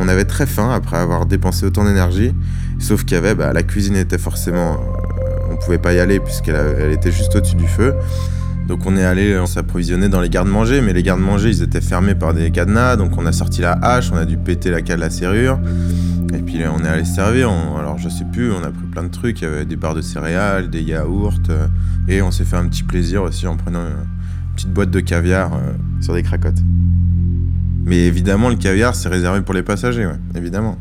On 0.06 0.08
avait 0.08 0.24
très 0.24 0.46
faim 0.46 0.70
après 0.72 0.98
avoir 0.98 1.26
dépensé 1.26 1.66
autant 1.66 1.84
d'énergie, 1.84 2.32
sauf 2.78 3.04
qu'il 3.04 3.16
y 3.16 3.18
avait, 3.18 3.34
bah, 3.34 3.52
la 3.52 3.64
cuisine 3.64 3.96
était 3.96 4.18
forcément, 4.18 4.74
euh, 4.74 5.50
on 5.50 5.56
pouvait 5.56 5.78
pas 5.78 5.94
y 5.94 5.98
aller 5.98 6.20
puisqu'elle 6.20 6.76
elle 6.78 6.92
était 6.92 7.10
juste 7.10 7.34
au-dessus 7.34 7.56
du 7.56 7.66
feu. 7.66 7.92
Donc 8.68 8.86
on 8.86 8.96
est 8.96 9.04
allé, 9.04 9.36
on 9.36 9.46
s'approvisionner 9.46 10.08
dans 10.08 10.20
les 10.20 10.28
gardes-manger, 10.28 10.80
mais 10.80 10.92
les 10.92 11.02
gardes-manger 11.02 11.48
ils 11.48 11.62
étaient 11.64 11.80
fermés 11.80 12.14
par 12.14 12.34
des 12.34 12.52
cadenas, 12.52 12.94
donc 12.94 13.18
on 13.18 13.26
a 13.26 13.32
sorti 13.32 13.62
la 13.62 13.72
hache, 13.72 14.12
on 14.12 14.16
a 14.16 14.26
dû 14.26 14.36
péter 14.36 14.70
la, 14.70 14.78
la 14.96 15.10
serrure, 15.10 15.58
et 16.32 16.38
puis 16.38 16.60
on 16.72 16.84
est 16.84 16.88
allé 16.88 17.04
servir. 17.04 17.50
alors 17.76 17.98
je 17.98 18.08
sais 18.08 18.26
plus, 18.32 18.52
on 18.52 18.62
a 18.62 18.70
pris 18.70 18.86
plein 18.86 19.02
de 19.02 19.10
trucs, 19.10 19.40
il 19.40 19.44
y 19.44 19.48
avait 19.48 19.64
des 19.64 19.76
barres 19.76 19.96
de 19.96 20.02
céréales, 20.02 20.70
des 20.70 20.82
yaourts, 20.82 21.40
euh, 21.50 21.66
et 22.06 22.22
on 22.22 22.30
s'est 22.30 22.44
fait 22.44 22.56
un 22.56 22.68
petit 22.68 22.84
plaisir 22.84 23.24
aussi 23.24 23.48
en 23.48 23.56
prenant 23.56 23.80
une 23.80 24.54
petite 24.54 24.72
boîte 24.72 24.92
de 24.92 25.00
caviar 25.00 25.54
euh, 25.54 25.72
sur 26.00 26.14
des 26.14 26.22
cracottes. 26.22 26.62
Mais 27.86 27.98
évidemment, 27.98 28.48
le 28.48 28.56
caviar, 28.56 28.96
c'est 28.96 29.08
réservé 29.08 29.42
pour 29.42 29.54
les 29.54 29.62
passagers, 29.62 30.08
évidemment. 30.34 30.76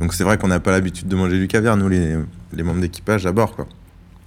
Donc 0.00 0.12
c'est 0.12 0.22
vrai 0.22 0.36
qu'on 0.36 0.48
n'a 0.48 0.60
pas 0.60 0.70
l'habitude 0.70 1.08
de 1.08 1.16
manger 1.16 1.38
du 1.38 1.48
caviar, 1.48 1.78
nous, 1.78 1.88
les, 1.88 2.62
membres 2.62 2.80
d'équipage 2.80 3.24
à 3.24 3.32
bord, 3.32 3.56
quoi. 3.56 3.66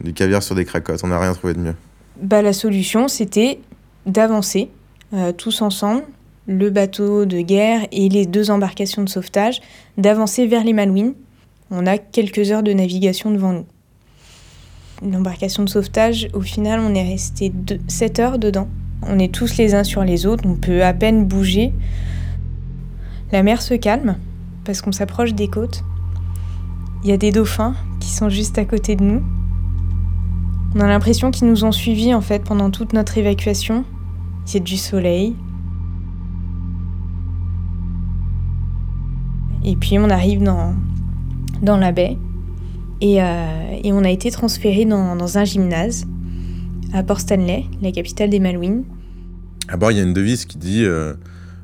Du 0.03 0.11
caviar 0.11 0.41
sur 0.41 0.55
des 0.55 0.65
cracottes, 0.65 1.01
on 1.03 1.07
n'a 1.07 1.19
rien 1.19 1.33
trouvé 1.33 1.53
de 1.53 1.59
mieux. 1.59 1.75
Bah, 2.19 2.41
la 2.41 2.51
solution, 2.51 3.07
c'était 3.07 3.59
d'avancer 4.07 4.69
euh, 5.13 5.31
tous 5.33 5.61
ensemble, 5.61 6.03
le 6.47 6.71
bateau 6.71 7.25
de 7.25 7.41
guerre 7.41 7.87
et 7.91 8.09
les 8.09 8.25
deux 8.25 8.49
embarcations 8.49 9.03
de 9.03 9.09
sauvetage, 9.09 9.61
d'avancer 9.99 10.47
vers 10.47 10.63
les 10.63 10.73
Malouines. 10.73 11.13
On 11.69 11.85
a 11.85 11.99
quelques 11.99 12.51
heures 12.51 12.63
de 12.63 12.73
navigation 12.73 13.29
devant 13.29 13.53
nous. 13.53 13.65
L'embarcation 15.07 15.63
de 15.63 15.69
sauvetage, 15.69 16.27
au 16.33 16.41
final, 16.41 16.79
on 16.79 16.95
est 16.95 17.07
resté 17.07 17.53
7 17.87 18.19
heures 18.19 18.39
dedans. 18.39 18.67
On 19.07 19.19
est 19.19 19.33
tous 19.33 19.57
les 19.57 19.75
uns 19.75 19.83
sur 19.83 20.03
les 20.03 20.25
autres, 20.25 20.43
on 20.47 20.55
peut 20.55 20.83
à 20.83 20.93
peine 20.93 21.25
bouger. 21.25 21.73
La 23.31 23.43
mer 23.43 23.61
se 23.61 23.73
calme 23.73 24.17
parce 24.65 24.81
qu'on 24.81 24.91
s'approche 24.91 25.33
des 25.33 25.47
côtes. 25.47 25.83
Il 27.03 27.09
y 27.09 27.13
a 27.13 27.17
des 27.17 27.31
dauphins 27.31 27.75
qui 27.99 28.09
sont 28.09 28.29
juste 28.29 28.57
à 28.57 28.65
côté 28.65 28.95
de 28.95 29.03
nous. 29.03 29.23
On 30.75 30.79
a 30.79 30.87
l'impression 30.87 31.31
qu'ils 31.31 31.47
nous 31.47 31.65
ont 31.65 31.71
suivis 31.71 32.13
en 32.13 32.21
fait 32.21 32.43
pendant 32.43 32.69
toute 32.69 32.93
notre 32.93 33.17
évacuation. 33.17 33.85
A 34.55 34.59
du 34.59 34.77
soleil. 34.77 35.35
Et 39.63 39.75
puis 39.75 39.97
on 39.97 40.09
arrive 40.09 40.43
dans, 40.43 40.75
la 41.77 41.91
baie 41.93 42.17
et, 42.99 43.23
euh, 43.23 43.79
et 43.81 43.93
on 43.93 44.03
a 44.03 44.09
été 44.09 44.29
transféré 44.31 44.83
dans 44.83 45.37
un 45.37 45.45
gymnase 45.45 46.05
à 46.93 47.01
Port 47.01 47.19
Stanley, 47.19 47.65
la 47.81 47.91
capitale 47.91 48.29
des 48.29 48.39
Malouines. 48.39 48.85
À 49.67 49.77
bord, 49.77 49.91
il 49.91 49.97
y 49.97 49.99
a 49.99 50.03
une 50.03 50.13
devise 50.13 50.45
qui 50.45 50.57
dit 50.59 50.85
euh, 50.85 51.13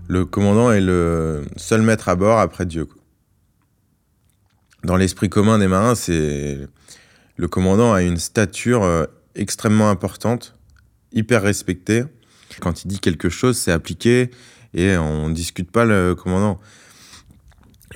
le 0.07 0.25
commandant 0.25 0.71
est 0.71 0.81
le 0.81 1.45
seul 1.55 1.83
maître 1.83 2.09
à 2.09 2.15
bord 2.15 2.39
après 2.39 2.65
Dieu. 2.65 2.87
Dans 4.83 4.97
l'esprit 4.97 5.29
commun 5.29 5.59
des 5.59 5.67
marins, 5.67 5.93
c'est 5.93 6.57
le 7.35 7.47
commandant 7.47 7.93
a 7.93 8.01
une 8.01 8.17
stature 8.17 8.83
euh, 8.83 9.05
extrêmement 9.35 9.91
importante, 9.91 10.55
hyper 11.13 11.43
respectée. 11.43 12.05
Quand 12.59 12.83
il 12.83 12.87
dit 12.87 12.99
quelque 12.99 13.29
chose, 13.29 13.57
c'est 13.57 13.71
appliqué 13.71 14.31
et 14.73 14.97
on 14.97 15.29
ne 15.29 15.33
discute 15.35 15.71
pas 15.71 15.85
le 15.85 16.15
commandant. 16.15 16.59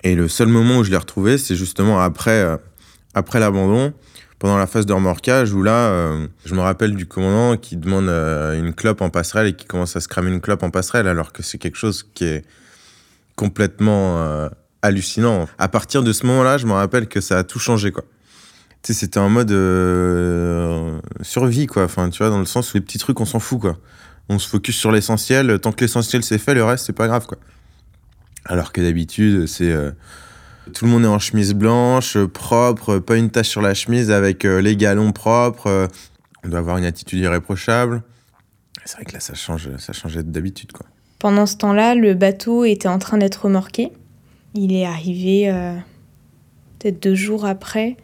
Et 0.03 0.13
le 0.13 0.27
seul 0.27 0.49
moment 0.49 0.77
où 0.77 0.83
je 0.83 0.91
l'ai 0.91 0.97
retrouvé, 0.97 1.39
c'est 1.39 1.55
justement 1.55 1.99
après, 1.99 2.43
euh, 2.43 2.57
après 3.15 3.39
l'abandon 3.39 3.93
pendant 4.43 4.57
la 4.57 4.67
phase 4.67 4.85
de 4.85 4.91
remorquage 4.91 5.53
où 5.53 5.63
là, 5.63 5.87
euh, 5.87 6.27
je 6.43 6.53
me 6.53 6.59
rappelle 6.59 6.97
du 6.97 7.05
commandant 7.05 7.55
qui 7.55 7.77
demande 7.77 8.09
euh, 8.09 8.59
une 8.59 8.73
clope 8.73 8.99
en 8.99 9.09
passerelle 9.09 9.47
et 9.47 9.53
qui 9.53 9.65
commence 9.65 9.95
à 9.95 10.01
se 10.01 10.09
cramer 10.09 10.31
une 10.31 10.41
clope 10.41 10.63
en 10.63 10.69
passerelle 10.69 11.07
alors 11.07 11.31
que 11.31 11.41
c'est 11.41 11.57
quelque 11.57 11.77
chose 11.77 12.05
qui 12.13 12.25
est 12.25 12.45
complètement 13.37 14.17
euh, 14.17 14.49
hallucinant. 14.81 15.47
À 15.57 15.69
partir 15.69 16.03
de 16.03 16.11
ce 16.11 16.25
moment-là, 16.25 16.57
je 16.57 16.65
me 16.65 16.73
rappelle 16.73 17.07
que 17.07 17.21
ça 17.21 17.37
a 17.37 17.43
tout 17.45 17.57
changé, 17.57 17.93
quoi. 17.93 18.03
Tu 18.81 18.91
sais, 18.91 18.99
c'était 18.99 19.21
en 19.21 19.29
mode 19.29 19.51
survie, 21.21 21.67
quoi. 21.67 21.85
Enfin, 21.85 22.09
tu 22.09 22.17
vois, 22.17 22.29
dans 22.29 22.39
le 22.39 22.45
sens 22.45 22.73
où 22.73 22.75
les 22.75 22.81
petits 22.81 22.97
trucs, 22.97 23.21
on 23.21 23.25
s'en 23.25 23.39
fout, 23.39 23.61
quoi. 23.61 23.77
On 24.27 24.39
se 24.39 24.49
focus 24.49 24.75
sur 24.75 24.91
l'essentiel. 24.91 25.57
Tant 25.61 25.71
que 25.71 25.79
l'essentiel 25.79 26.21
c'est 26.21 26.37
fait, 26.37 26.53
le 26.53 26.65
reste, 26.65 26.85
c'est 26.85 26.91
pas 26.91 27.07
grave, 27.07 27.27
quoi. 27.27 27.37
Alors 28.43 28.73
que 28.73 28.81
d'habitude, 28.81 29.47
c'est 29.47 29.73
tout 30.71 30.85
le 30.85 30.91
monde 30.91 31.03
est 31.03 31.07
en 31.07 31.19
chemise 31.19 31.53
blanche, 31.53 32.17
propre, 32.17 32.99
pas 32.99 33.17
une 33.17 33.29
tache 33.29 33.49
sur 33.49 33.61
la 33.61 33.73
chemise 33.73 34.11
avec 34.11 34.45
euh, 34.45 34.61
les 34.61 34.75
galons 34.75 35.11
propres. 35.11 35.67
Euh, 35.67 35.87
on 36.43 36.49
doit 36.49 36.59
avoir 36.59 36.77
une 36.77 36.85
attitude 36.85 37.19
irréprochable. 37.19 38.03
C'est 38.85 38.95
vrai 38.95 39.05
que 39.05 39.13
là, 39.13 39.19
ça 39.19 39.33
change, 39.33 39.69
ça 39.77 39.93
changeait 39.93 40.23
d'habitude, 40.23 40.71
quoi. 40.71 40.85
Pendant 41.19 41.45
ce 41.45 41.55
temps-là, 41.55 41.95
le 41.95 42.15
bateau 42.15 42.65
était 42.65 42.89
en 42.89 42.99
train 42.99 43.17
d'être 43.17 43.43
remorqué. 43.43 43.91
Il 44.55 44.73
est 44.73 44.85
arrivé 44.85 45.49
euh, 45.49 45.75
peut-être 46.79 47.01
deux 47.01 47.15
jours 47.15 47.45
après 47.45 47.95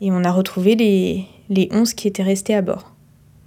et 0.00 0.12
on 0.12 0.22
a 0.22 0.30
retrouvé 0.30 0.76
les, 0.76 1.26
les 1.48 1.68
11 1.72 1.94
qui 1.94 2.06
étaient 2.06 2.22
restés 2.22 2.54
à 2.54 2.62
bord. 2.62 2.94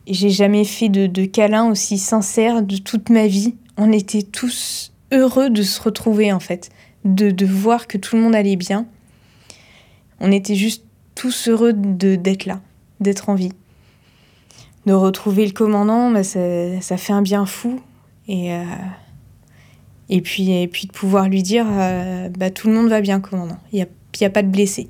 J'ai 0.06 0.32
jamais 0.32 0.66
fait 0.66 0.90
de, 0.90 1.08
de 1.08 1.26
câlin 1.26 1.70
aussi 1.70 1.98
sincère 1.98 2.62
de 2.62 2.76
toute 2.78 3.10
ma 3.10 3.28
vie. 3.28 3.56
On 3.78 3.94
était 3.94 4.24
tous 4.24 4.92
heureux 5.14 5.50
de 5.50 5.64
se 5.64 5.82
retrouver 5.82 6.34
en 6.34 6.42
fait 6.42 6.70
de, 7.06 7.46
voir 7.46 7.88
que 7.88 7.98
tout 7.98 8.16
le 8.16 8.22
monde 8.22 8.36
allait 8.36 8.56
bien. 8.56 8.86
On 10.20 10.32
était 10.32 10.56
juste 10.56 10.84
tous 11.16 11.48
heureux 11.48 11.74
d'être 11.74 12.46
là, 12.46 12.62
d'être 13.00 13.30
en 13.30 13.36
vie. 13.36 13.54
De 14.86 14.94
retrouver 14.94 15.46
le 15.46 15.52
commandant, 15.52 16.12
bah, 16.12 16.24
ça, 16.24 16.98
fait 16.98 17.14
un 17.14 17.22
bien 17.22 17.46
fou. 17.46 17.82
Et, 18.28 18.54
euh, 18.54 18.64
et, 20.10 20.22
puis, 20.22 20.52
et 20.52 20.68
puis 20.68 20.88
de 20.88 20.92
pouvoir 20.92 21.28
lui 21.28 21.44
dire 21.44 21.66
euh, 21.70 22.30
bah, 22.30 22.50
tout 22.50 22.68
le 22.68 22.74
monde 22.74 22.90
va 22.90 23.02
bien, 23.02 23.20
commandant. 23.20 23.58
Il 23.72 23.76
n'y 23.78 23.82
a, 23.82 23.88
y 24.20 24.26
a 24.26 24.30
pas 24.30 24.44
de 24.44 24.50
blessés. 24.50 24.90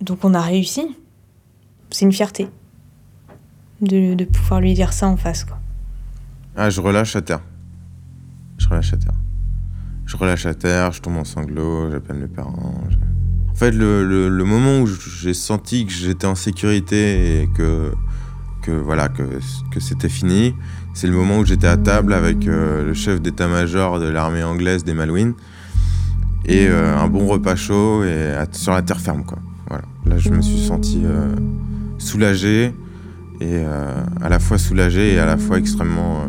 Donc 0.00 0.24
on 0.24 0.34
a 0.34 0.40
réussi. 0.40 0.86
C'est 1.90 2.04
une 2.04 2.12
fierté 2.12 2.48
de, 3.80 4.14
de 4.14 4.24
pouvoir 4.24 4.60
lui 4.60 4.74
dire 4.74 4.92
ça 4.92 5.08
en 5.08 5.16
face. 5.16 5.44
Quoi. 5.44 5.58
Ah, 6.56 6.70
je 6.70 6.80
relâche 6.80 7.16
à 7.16 7.22
terre. 7.22 7.40
Je 8.58 8.68
relâche 8.68 8.92
à 8.92 8.96
terre. 8.96 9.14
Je 10.12 10.16
relâche 10.18 10.44
à 10.44 10.52
terre, 10.52 10.92
je 10.92 11.00
tombe 11.00 11.16
en 11.16 11.24
sanglots, 11.24 11.90
j'appelle 11.90 12.18
mes 12.18 12.28
parents. 12.28 12.74
En 13.50 13.54
fait, 13.54 13.70
le, 13.70 14.28
moment 14.44 14.80
où 14.80 14.86
j'ai 14.86 15.32
senti 15.32 15.86
que 15.86 15.92
j'étais 15.92 16.26
en 16.26 16.34
sécurité 16.34 17.40
et 17.40 17.48
que, 17.56 17.92
que 18.60 18.72
voilà 18.72 19.08
que, 19.08 19.22
que 19.72 19.80
c'était 19.80 20.10
fini, 20.10 20.54
c'est 20.92 21.06
le 21.06 21.14
moment 21.14 21.38
où 21.38 21.46
j'étais 21.46 21.66
à 21.66 21.78
table 21.78 22.12
avec 22.12 22.46
euh, 22.46 22.84
le 22.84 22.92
chef 22.92 23.22
d'état-major 23.22 24.00
de 24.00 24.08
l'armée 24.08 24.44
anglaise 24.44 24.84
des 24.84 24.92
Malouines 24.92 25.32
et 26.44 26.66
euh, 26.68 26.94
un 26.94 27.08
bon 27.08 27.26
repas 27.26 27.56
chaud 27.56 28.04
et 28.04 28.34
sur 28.52 28.72
la 28.72 28.82
terre 28.82 29.00
ferme 29.00 29.24
quoi. 29.24 29.38
Voilà. 29.68 29.84
Là, 30.04 30.18
je 30.18 30.28
me 30.28 30.42
suis 30.42 30.60
senti 30.60 31.00
euh, 31.06 31.34
soulagé 31.96 32.74
et 33.40 33.64
à 33.64 34.28
la 34.28 34.38
fois 34.38 34.58
soulagé 34.58 35.14
et 35.14 35.18
à 35.18 35.24
la 35.24 35.38
fois 35.38 35.56
extrêmement 35.56 36.28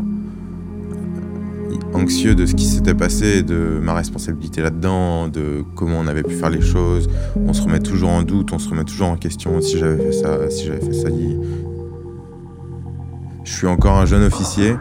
anxieux 2.03 2.35
de 2.35 2.45
ce 2.45 2.53
qui 2.53 2.65
s'était 2.65 2.93
passé, 2.93 3.43
de 3.43 3.79
ma 3.81 3.93
responsabilité 3.93 4.61
là-dedans, 4.61 5.29
de 5.29 5.63
comment 5.75 5.99
on 5.99 6.07
avait 6.07 6.23
pu 6.23 6.35
faire 6.35 6.49
les 6.49 6.61
choses. 6.61 7.09
On 7.37 7.53
se 7.53 7.61
remet 7.61 7.79
toujours 7.79 8.09
en 8.09 8.23
doute, 8.23 8.51
on 8.51 8.59
se 8.59 8.69
remet 8.69 8.83
toujours 8.83 9.07
en 9.07 9.15
question 9.15 9.61
si 9.61 9.77
j'avais 9.77 10.03
fait 10.03 10.11
ça, 10.11 10.49
si 10.49 10.65
j'avais 10.65 10.81
fait 10.81 10.93
ça. 10.93 11.07
Je 13.45 13.51
suis 13.51 13.67
encore 13.67 13.97
un 13.97 14.05
jeune 14.05 14.23
officier 14.23 14.75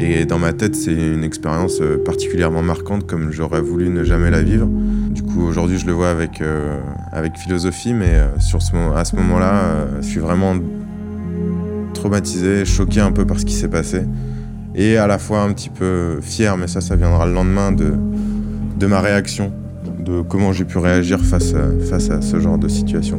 et 0.00 0.24
dans 0.24 0.38
ma 0.38 0.52
tête 0.52 0.74
c'est 0.74 0.92
une 0.92 1.24
expérience 1.24 1.80
euh, 1.80 1.96
particulièrement 2.04 2.62
marquante 2.62 3.06
comme 3.06 3.32
j'aurais 3.32 3.60
voulu 3.60 3.88
ne 3.88 4.02
jamais 4.02 4.30
la 4.30 4.42
vivre. 4.42 4.66
Du 5.10 5.22
coup, 5.22 5.42
aujourd'hui, 5.42 5.78
je 5.78 5.86
le 5.86 5.92
vois 5.92 6.10
avec, 6.10 6.42
avec 7.12 7.36
philosophie, 7.38 7.94
mais 7.94 8.20
ce, 8.40 8.56
à 8.94 9.04
ce 9.04 9.16
moment-là, 9.16 9.86
je 10.00 10.06
suis 10.06 10.20
vraiment 10.20 10.54
traumatisé, 11.94 12.64
choqué 12.64 13.00
un 13.00 13.12
peu 13.12 13.24
par 13.24 13.38
ce 13.38 13.44
qui 13.44 13.54
s'est 13.54 13.68
passé. 13.68 14.02
Et 14.78 14.98
à 14.98 15.06
la 15.06 15.18
fois 15.18 15.40
un 15.40 15.54
petit 15.54 15.70
peu 15.70 16.20
fier, 16.20 16.56
mais 16.58 16.66
ça, 16.66 16.82
ça 16.82 16.96
viendra 16.96 17.26
le 17.26 17.32
lendemain 17.32 17.72
de, 17.72 18.86
ma 18.86 19.00
réaction, 19.00 19.50
de 19.98 20.20
comment 20.20 20.52
j'ai 20.52 20.66
pu 20.66 20.76
réagir 20.76 21.18
face 21.20 21.54
à, 21.54 22.20
ce 22.20 22.38
genre 22.38 22.58
de 22.58 22.68
situation. 22.68 23.18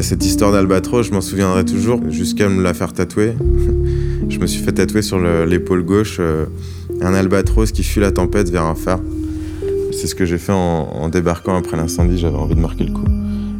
Cette 0.00 0.26
histoire 0.26 0.52
d'albatros, 0.52 1.06
je 1.06 1.12
m'en 1.12 1.22
souviendrai 1.22 1.64
toujours, 1.64 1.98
jusqu'à 2.10 2.50
me 2.50 2.62
la 2.62 2.74
faire 2.74 2.92
tatouer. 2.92 3.32
je 4.28 4.38
me 4.38 4.46
suis 4.46 4.62
fait 4.62 4.72
tatouer 4.72 5.00
sur 5.00 5.18
l'épaule 5.18 5.82
gauche 5.82 6.18
euh, 6.20 6.44
un 7.00 7.14
albatros 7.14 7.72
qui 7.72 7.82
fuit 7.82 8.02
la 8.02 8.12
tempête 8.12 8.50
vers 8.50 8.64
un 8.64 8.74
phare. 8.74 9.00
C'est 9.92 10.06
ce 10.06 10.14
que 10.14 10.26
j'ai 10.26 10.36
fait 10.36 10.52
en, 10.52 11.08
débarquant 11.08 11.56
après 11.56 11.78
l'incendie, 11.78 12.18
j'avais 12.18 12.36
envie 12.36 12.54
de 12.54 12.60
marquer 12.60 12.84
le 12.84 12.92
coup. 12.92 13.06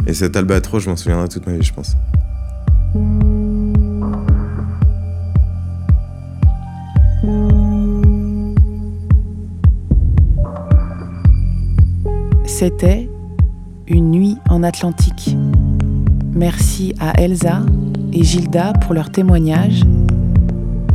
Et 0.06 0.14
cet 0.14 0.36
albatros, 0.36 0.80
je 0.80 0.90
m'en 0.90 0.96
souviendrai 0.96 1.28
toute 1.28 1.46
ma 1.46 1.54
vie, 1.54 1.62
je 1.62 1.72
pense. 1.72 1.96
C'était 12.46 13.08
Une 13.86 14.10
nuit 14.10 14.36
en 14.48 14.62
Atlantique. 14.62 15.36
Merci 16.32 16.94
à 17.00 17.20
Elsa 17.20 17.62
et 18.12 18.22
Gilda 18.22 18.72
pour 18.82 18.94
leur 18.94 19.10
témoignage. 19.10 19.82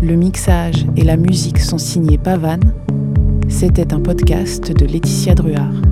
Le 0.02 0.16
mixage 0.16 0.86
et 0.96 1.04
la 1.04 1.18
musique 1.18 1.60
sont 1.60 1.78
signés 1.78 2.18
Pavane. 2.18 2.74
C'était 3.48 3.94
un 3.94 4.00
podcast 4.00 4.72
de 4.72 4.86
Laetitia 4.86 5.36
Druard. 5.36 5.89